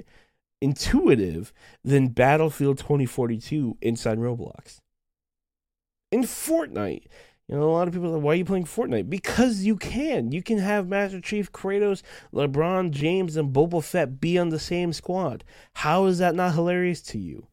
intuitive 0.61 1.53
than 1.85 2.09
Battlefield 2.09 2.79
2042 2.79 3.79
inside 3.81 4.19
Roblox. 4.19 4.81
In 6.13 6.23
Fortnite, 6.23 7.05
you 7.49 7.57
know, 7.57 7.65
a 7.65 7.73
lot 7.73 7.89
of 7.89 7.95
people 7.95 8.11
are 8.11 8.15
like, 8.15 8.23
why 8.23 8.33
are 8.33 8.37
you 8.37 8.45
playing 8.45 8.65
Fortnite? 8.65 9.11
Because 9.11 9.65
you 9.65 9.77
can. 9.77 10.31
You 10.31 10.43
can 10.43 10.59
have 10.59 10.87
Master 10.87 11.21
Chief, 11.21 11.51
Kratos, 11.51 12.03
LeBron 12.33 12.93
James, 12.93 13.37
and 13.37 13.53
Boba 13.53 13.83
Fett 13.83 14.21
be 14.21 14.39
on 14.39 14.51
the 14.51 14.59
same 14.59 14.93
squad. 14.93 15.43
How 15.75 16.07
is 16.07 16.19
that 16.19 16.37
not 16.37 16.55
hilarious 16.55 17.01
to 17.03 17.19
you? 17.19 17.49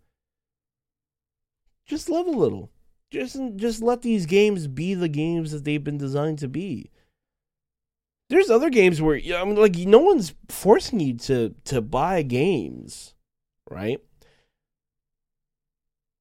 Just 1.88 2.10
love 2.10 2.28
a 2.28 2.32
little. 2.32 2.70
Just 3.10 3.40
just 3.56 3.82
let 3.82 4.02
these 4.02 4.26
games 4.26 4.68
be 4.68 4.94
the 4.94 5.08
games 5.08 5.52
that 5.52 5.64
they've 5.64 5.84
been 5.84 5.98
designed 5.98 6.40
to 6.40 6.48
be. 6.48 6.92
There's 8.30 8.50
other 8.50 8.70
games 8.70 9.02
where 9.02 9.16
I 9.16 9.46
mean, 9.46 9.56
like 9.56 9.76
no 9.78 10.00
one's 10.00 10.34
forcing 10.50 11.00
you 11.00 11.14
to 11.20 11.56
to 11.66 11.82
buy 11.82 12.24
games, 12.24 13.14
right? 13.70 14.00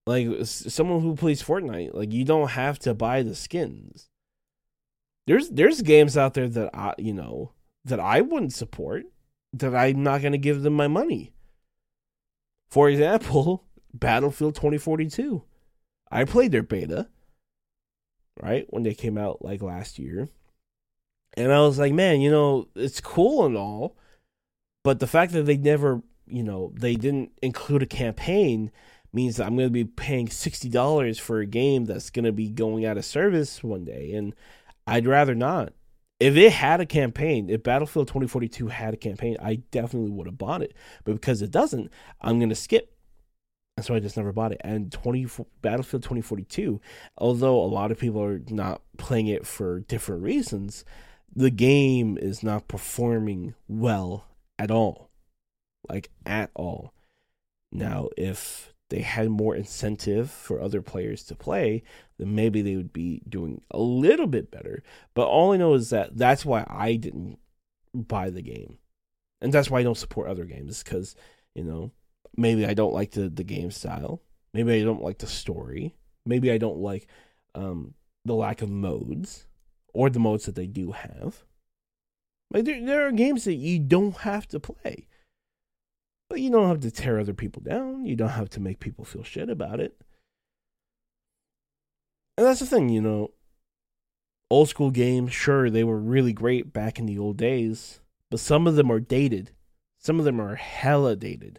Like 0.06 0.28
someone 0.44 1.00
who 1.00 1.16
plays 1.16 1.42
Fortnite, 1.42 1.94
like 1.94 2.12
you 2.12 2.24
don't 2.24 2.50
have 2.50 2.78
to 2.80 2.94
buy 2.94 3.22
the 3.22 3.34
skins. 3.34 4.08
There's 5.26 5.48
there's 5.50 5.82
games 5.82 6.16
out 6.16 6.34
there 6.34 6.48
that 6.48 6.70
I 6.72 6.94
you 6.98 7.12
know 7.12 7.52
that 7.84 7.98
I 7.98 8.20
wouldn't 8.20 8.52
support, 8.52 9.04
that 9.52 9.74
I'm 9.74 10.04
not 10.04 10.22
gonna 10.22 10.38
give 10.38 10.62
them 10.62 10.74
my 10.74 10.86
money. 10.86 11.32
For 12.68 12.88
example, 12.88 13.64
Battlefield 13.94 14.54
2042. 14.54 15.42
I 16.12 16.24
played 16.24 16.52
their 16.52 16.62
beta, 16.62 17.08
right 18.40 18.64
when 18.70 18.84
they 18.84 18.94
came 18.94 19.18
out 19.18 19.44
like 19.44 19.60
last 19.60 19.98
year 19.98 20.28
and 21.36 21.52
I 21.52 21.60
was 21.60 21.78
like, 21.78 21.92
man, 21.92 22.20
you 22.20 22.30
know, 22.30 22.68
it's 22.74 23.00
cool 23.00 23.44
and 23.44 23.56
all, 23.56 23.96
but 24.84 25.00
the 25.00 25.06
fact 25.06 25.32
that 25.32 25.42
they 25.42 25.56
never, 25.56 26.00
you 26.26 26.42
know, 26.42 26.72
they 26.74 26.94
didn't 26.94 27.32
include 27.42 27.82
a 27.82 27.86
campaign 27.86 28.70
means 29.12 29.36
that 29.36 29.46
I'm 29.46 29.56
going 29.56 29.68
to 29.68 29.72
be 29.72 29.84
paying 29.84 30.28
$60 30.28 31.20
for 31.20 31.40
a 31.40 31.46
game 31.46 31.86
that's 31.86 32.10
going 32.10 32.24
to 32.24 32.32
be 32.32 32.50
going 32.50 32.84
out 32.84 32.98
of 32.98 33.04
service 33.04 33.64
one 33.64 33.84
day. 33.84 34.12
And 34.12 34.34
I'd 34.86 35.06
rather 35.06 35.34
not. 35.34 35.72
If 36.20 36.36
it 36.36 36.52
had 36.52 36.80
a 36.80 36.86
campaign, 36.86 37.50
if 37.50 37.62
Battlefield 37.62 38.08
2042 38.08 38.68
had 38.68 38.94
a 38.94 38.96
campaign, 38.96 39.36
I 39.42 39.56
definitely 39.70 40.10
would 40.10 40.26
have 40.26 40.38
bought 40.38 40.62
it. 40.62 40.74
But 41.04 41.14
because 41.14 41.42
it 41.42 41.50
doesn't, 41.50 41.90
I'm 42.20 42.38
going 42.38 42.48
to 42.50 42.54
skip. 42.54 42.94
And 43.76 43.84
so 43.84 43.94
I 43.94 44.00
just 44.00 44.16
never 44.16 44.32
bought 44.32 44.52
it. 44.52 44.60
And 44.62 44.90
20 44.92 45.26
Battlefield 45.60 46.02
2042, 46.02 46.80
although 47.18 47.60
a 47.60 47.66
lot 47.66 47.90
of 47.90 47.98
people 47.98 48.22
are 48.22 48.40
not 48.48 48.82
playing 48.96 49.26
it 49.26 49.46
for 49.46 49.80
different 49.80 50.22
reasons, 50.22 50.84
the 51.34 51.50
game 51.50 52.16
is 52.16 52.42
not 52.42 52.68
performing 52.68 53.54
well 53.68 54.26
at 54.58 54.70
all. 54.70 55.10
Like, 55.88 56.10
at 56.24 56.50
all. 56.54 56.92
Now, 57.72 58.08
if 58.16 58.72
they 58.88 59.00
had 59.00 59.30
more 59.30 59.54
incentive 59.54 60.30
for 60.30 60.60
other 60.60 60.80
players 60.80 61.24
to 61.24 61.34
play, 61.34 61.82
then 62.18 62.34
maybe 62.34 62.62
they 62.62 62.76
would 62.76 62.92
be 62.92 63.22
doing 63.28 63.60
a 63.70 63.78
little 63.78 64.26
bit 64.26 64.50
better. 64.50 64.82
But 65.14 65.26
all 65.26 65.52
I 65.52 65.56
know 65.56 65.74
is 65.74 65.90
that 65.90 66.16
that's 66.16 66.44
why 66.44 66.64
I 66.68 66.94
didn't 66.94 67.38
buy 67.92 68.30
the 68.30 68.42
game. 68.42 68.78
And 69.40 69.52
that's 69.52 69.70
why 69.70 69.80
I 69.80 69.82
don't 69.82 69.98
support 69.98 70.28
other 70.28 70.44
games 70.44 70.82
because, 70.82 71.14
you 71.54 71.64
know, 71.64 71.92
maybe 72.36 72.64
I 72.64 72.74
don't 72.74 72.94
like 72.94 73.12
the, 73.12 73.28
the 73.28 73.44
game 73.44 73.70
style. 73.70 74.22
Maybe 74.54 74.80
I 74.80 74.84
don't 74.84 75.02
like 75.02 75.18
the 75.18 75.26
story. 75.26 75.96
Maybe 76.24 76.50
I 76.50 76.58
don't 76.58 76.78
like 76.78 77.06
um, 77.54 77.94
the 78.24 78.34
lack 78.34 78.62
of 78.62 78.70
modes 78.70 79.46
or 79.96 80.10
the 80.10 80.20
modes 80.20 80.44
that 80.44 80.54
they 80.54 80.66
do 80.66 80.92
have. 80.92 81.44
Like 82.52 82.66
there, 82.66 82.84
there 82.84 83.06
are 83.06 83.12
games 83.12 83.44
that 83.44 83.54
you 83.54 83.78
don't 83.78 84.18
have 84.18 84.46
to 84.48 84.60
play. 84.60 85.08
But 86.28 86.40
you 86.40 86.50
don't 86.50 86.68
have 86.68 86.80
to 86.80 86.90
tear 86.90 87.18
other 87.18 87.34
people 87.34 87.62
down. 87.62 88.04
You 88.04 88.14
don't 88.14 88.28
have 88.30 88.50
to 88.50 88.60
make 88.60 88.78
people 88.78 89.04
feel 89.04 89.24
shit 89.24 89.48
about 89.48 89.80
it. 89.80 89.96
And 92.36 92.46
that's 92.46 92.60
the 92.60 92.66
thing, 92.66 92.90
you 92.90 93.00
know. 93.00 93.30
Old 94.50 94.68
school 94.68 94.90
games, 94.90 95.32
sure, 95.32 95.70
they 95.70 95.82
were 95.82 95.98
really 95.98 96.32
great 96.32 96.72
back 96.72 96.98
in 96.98 97.06
the 97.06 97.18
old 97.18 97.36
days, 97.36 98.00
but 98.30 98.38
some 98.38 98.66
of 98.66 98.76
them 98.76 98.92
are 98.92 99.00
dated. 99.00 99.52
Some 99.98 100.18
of 100.18 100.24
them 100.24 100.40
are 100.40 100.56
hella 100.56 101.16
dated. 101.16 101.58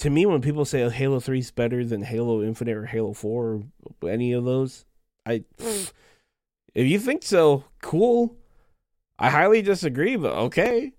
To 0.00 0.10
me, 0.10 0.26
when 0.26 0.42
people 0.42 0.64
say 0.64 0.88
Halo 0.90 1.20
3 1.20 1.38
is 1.38 1.50
better 1.52 1.84
than 1.84 2.02
Halo 2.02 2.42
Infinite 2.42 2.76
or 2.76 2.86
Halo 2.86 3.12
4 3.12 3.62
or 4.02 4.10
any 4.10 4.32
of 4.32 4.44
those, 4.44 4.84
I 5.26 5.44
if 6.74 6.86
you 6.86 6.98
think 6.98 7.22
so, 7.22 7.64
cool. 7.80 8.36
I 9.18 9.30
highly 9.30 9.62
disagree, 9.62 10.16
but 10.16 10.32
okay. 10.32 10.92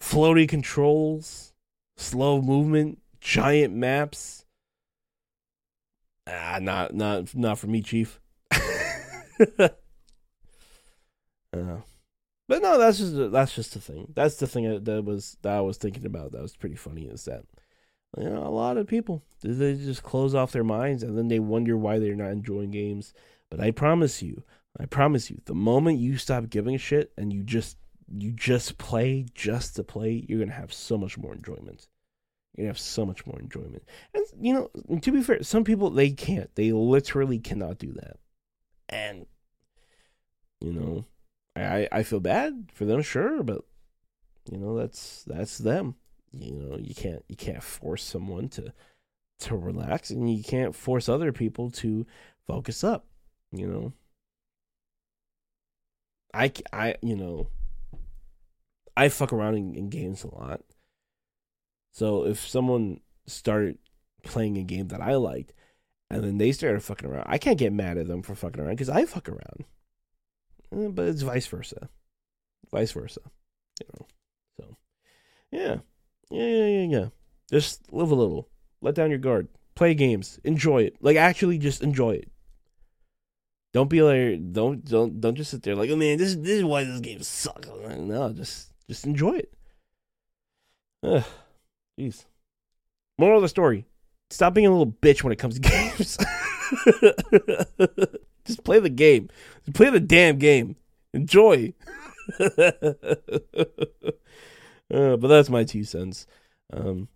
Floaty 0.00 0.48
controls, 0.48 1.52
slow 1.96 2.40
movement, 2.40 3.00
giant 3.20 3.74
maps. 3.74 4.44
Ah, 6.26 6.58
not 6.60 6.94
not 6.94 7.34
not 7.34 7.58
for 7.58 7.66
me, 7.66 7.82
Chief. 7.82 8.20
uh, 8.50 9.68
but 11.52 12.62
no, 12.62 12.78
that's 12.78 12.98
just 12.98 13.32
that's 13.32 13.54
just 13.54 13.74
the 13.74 13.80
thing. 13.80 14.12
That's 14.14 14.36
the 14.36 14.46
thing 14.46 14.84
that 14.84 15.04
was 15.04 15.36
that 15.42 15.56
I 15.56 15.60
was 15.60 15.76
thinking 15.76 16.06
about. 16.06 16.32
That 16.32 16.42
was 16.42 16.56
pretty 16.56 16.76
funny. 16.76 17.02
Is 17.02 17.24
that 17.24 17.44
you 18.16 18.28
know, 18.28 18.46
a 18.46 18.50
lot 18.50 18.76
of 18.76 18.86
people 18.86 19.22
they 19.42 19.74
just 19.74 20.02
close 20.02 20.34
off 20.34 20.52
their 20.52 20.64
minds 20.64 21.02
and 21.02 21.16
then 21.16 21.28
they 21.28 21.38
wonder 21.38 21.76
why 21.76 21.98
they're 21.98 22.14
not 22.14 22.32
enjoying 22.32 22.70
games. 22.70 23.14
But 23.48 23.60
I 23.60 23.70
promise 23.70 24.22
you, 24.22 24.42
I 24.78 24.86
promise 24.86 25.30
you, 25.30 25.40
the 25.46 25.54
moment 25.54 25.98
you 25.98 26.16
stop 26.16 26.50
giving 26.50 26.74
a 26.74 26.78
shit 26.78 27.12
and 27.16 27.32
you 27.32 27.42
just 27.42 27.76
you 28.12 28.32
just 28.32 28.78
play 28.78 29.26
just 29.34 29.76
to 29.76 29.84
play, 29.84 30.24
you're 30.28 30.40
gonna 30.40 30.52
have 30.52 30.72
so 30.72 30.98
much 30.98 31.16
more 31.16 31.34
enjoyment. 31.34 31.88
You're 32.54 32.64
gonna 32.64 32.70
have 32.70 32.78
so 32.78 33.06
much 33.06 33.26
more 33.26 33.38
enjoyment. 33.38 33.84
And 34.14 34.24
you 34.40 34.52
know, 34.52 34.98
to 35.00 35.12
be 35.12 35.22
fair, 35.22 35.42
some 35.42 35.64
people 35.64 35.90
they 35.90 36.10
can't. 36.10 36.54
They 36.54 36.72
literally 36.72 37.38
cannot 37.38 37.78
do 37.78 37.92
that. 37.92 38.16
And 38.88 39.26
you 40.60 40.72
know, 40.72 41.04
I 41.56 41.88
I 41.90 42.02
feel 42.02 42.20
bad 42.20 42.70
for 42.74 42.84
them, 42.84 43.02
sure, 43.02 43.42
but 43.42 43.64
you 44.50 44.58
know 44.58 44.76
that's 44.76 45.24
that's 45.24 45.58
them. 45.58 45.94
You 46.32 46.52
know, 46.52 46.78
you 46.78 46.94
can't 46.94 47.24
you 47.28 47.36
can't 47.36 47.62
force 47.62 48.02
someone 48.02 48.48
to 48.50 48.72
to 49.40 49.56
relax, 49.56 50.10
and 50.10 50.32
you 50.32 50.44
can't 50.44 50.74
force 50.74 51.08
other 51.08 51.32
people 51.32 51.70
to 51.70 52.06
focus 52.46 52.84
up. 52.84 53.06
You 53.52 53.66
know, 53.66 53.92
I 56.32 56.52
I 56.72 56.96
you 57.02 57.16
know 57.16 57.48
I 58.96 59.08
fuck 59.08 59.32
around 59.32 59.56
in, 59.56 59.74
in 59.74 59.88
games 59.88 60.24
a 60.24 60.34
lot. 60.34 60.62
So 61.92 62.26
if 62.26 62.46
someone 62.46 63.00
started 63.26 63.78
playing 64.22 64.56
a 64.56 64.62
game 64.62 64.88
that 64.88 65.00
I 65.00 65.14
liked, 65.16 65.52
and 66.10 66.22
then 66.22 66.38
they 66.38 66.52
started 66.52 66.82
fucking 66.82 67.08
around, 67.08 67.26
I 67.28 67.38
can't 67.38 67.58
get 67.58 67.72
mad 67.72 67.98
at 67.98 68.06
them 68.06 68.22
for 68.22 68.34
fucking 68.34 68.60
around 68.60 68.74
because 68.74 68.88
I 68.88 69.04
fuck 69.04 69.28
around. 69.28 69.64
Eh, 70.72 70.88
but 70.88 71.08
it's 71.08 71.22
vice 71.22 71.46
versa, 71.46 71.88
vice 72.70 72.92
versa. 72.92 73.20
You 73.80 73.86
know, 73.94 74.06
so 74.58 74.76
yeah, 75.50 75.76
yeah, 76.30 76.46
yeah, 76.46 76.66
yeah, 76.66 76.98
yeah. 76.98 77.06
Just 77.50 77.92
live 77.92 78.10
a 78.10 78.14
little, 78.14 78.48
let 78.80 78.94
down 78.94 79.10
your 79.10 79.18
guard, 79.18 79.48
play 79.74 79.94
games, 79.94 80.38
enjoy 80.44 80.82
it. 80.82 80.96
Like 81.00 81.16
actually, 81.16 81.58
just 81.58 81.82
enjoy 81.82 82.12
it. 82.12 82.30
Don't 83.72 83.90
be 83.90 84.02
like, 84.02 84.52
don't, 84.52 84.84
don't, 84.84 85.20
don't 85.20 85.36
just 85.36 85.50
sit 85.50 85.62
there 85.62 85.76
like, 85.76 85.90
oh 85.90 85.96
man, 85.96 86.18
this, 86.18 86.34
this 86.34 86.58
is 86.58 86.64
why 86.64 86.84
this 86.84 87.00
game 87.00 87.22
sucks. 87.22 87.68
No, 87.68 88.32
just, 88.32 88.72
just 88.88 89.06
enjoy 89.06 89.36
it. 89.36 89.52
Ugh, 91.02 91.24
jeez. 91.98 92.26
Moral 93.18 93.38
of 93.38 93.42
the 93.42 93.48
story: 93.48 93.86
Stop 94.30 94.54
being 94.54 94.66
a 94.66 94.70
little 94.70 94.86
bitch 94.86 95.22
when 95.22 95.32
it 95.32 95.38
comes 95.38 95.58
to 95.58 95.60
games. 95.60 96.16
just 98.44 98.64
play 98.64 98.80
the 98.80 98.88
game. 98.88 99.28
Play 99.74 99.90
the 99.90 100.00
damn 100.00 100.38
game. 100.38 100.76
Enjoy. 101.12 101.74
uh, 104.90 105.16
but 105.16 105.28
that's 105.28 105.48
my 105.50 105.64
two 105.64 105.84
cents. 105.84 106.26
Um, 106.72 107.08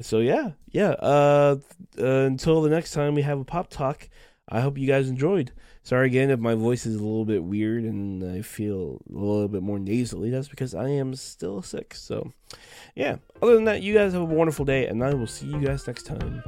so 0.00 0.18
yeah, 0.18 0.52
yeah. 0.70 0.90
Uh, 0.90 1.56
uh, 1.98 2.04
until 2.04 2.62
the 2.62 2.70
next 2.70 2.92
time 2.92 3.14
we 3.14 3.22
have 3.22 3.40
a 3.40 3.44
pop 3.44 3.70
talk. 3.70 4.08
I 4.52 4.60
hope 4.60 4.78
you 4.78 4.86
guys 4.86 5.08
enjoyed. 5.08 5.52
Sorry 5.82 6.08
again 6.08 6.30
if 6.30 6.40
my 6.40 6.54
voice 6.54 6.84
is 6.84 6.96
a 6.96 7.02
little 7.02 7.24
bit 7.24 7.44
weird 7.44 7.84
and 7.84 8.24
I 8.24 8.42
feel 8.42 9.00
a 9.08 9.12
little 9.12 9.48
bit 9.48 9.62
more 9.62 9.78
nasally. 9.78 10.30
That's 10.30 10.48
because 10.48 10.74
I 10.74 10.88
am 10.88 11.14
still 11.14 11.62
sick. 11.62 11.94
So, 11.94 12.32
yeah. 12.96 13.16
Other 13.40 13.54
than 13.54 13.64
that, 13.64 13.82
you 13.82 13.94
guys 13.94 14.12
have 14.12 14.22
a 14.22 14.24
wonderful 14.24 14.64
day, 14.64 14.88
and 14.88 15.04
I 15.04 15.14
will 15.14 15.28
see 15.28 15.46
you 15.46 15.60
guys 15.60 15.86
next 15.86 16.04
time. 16.04 16.42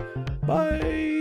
Bye. 0.47 1.12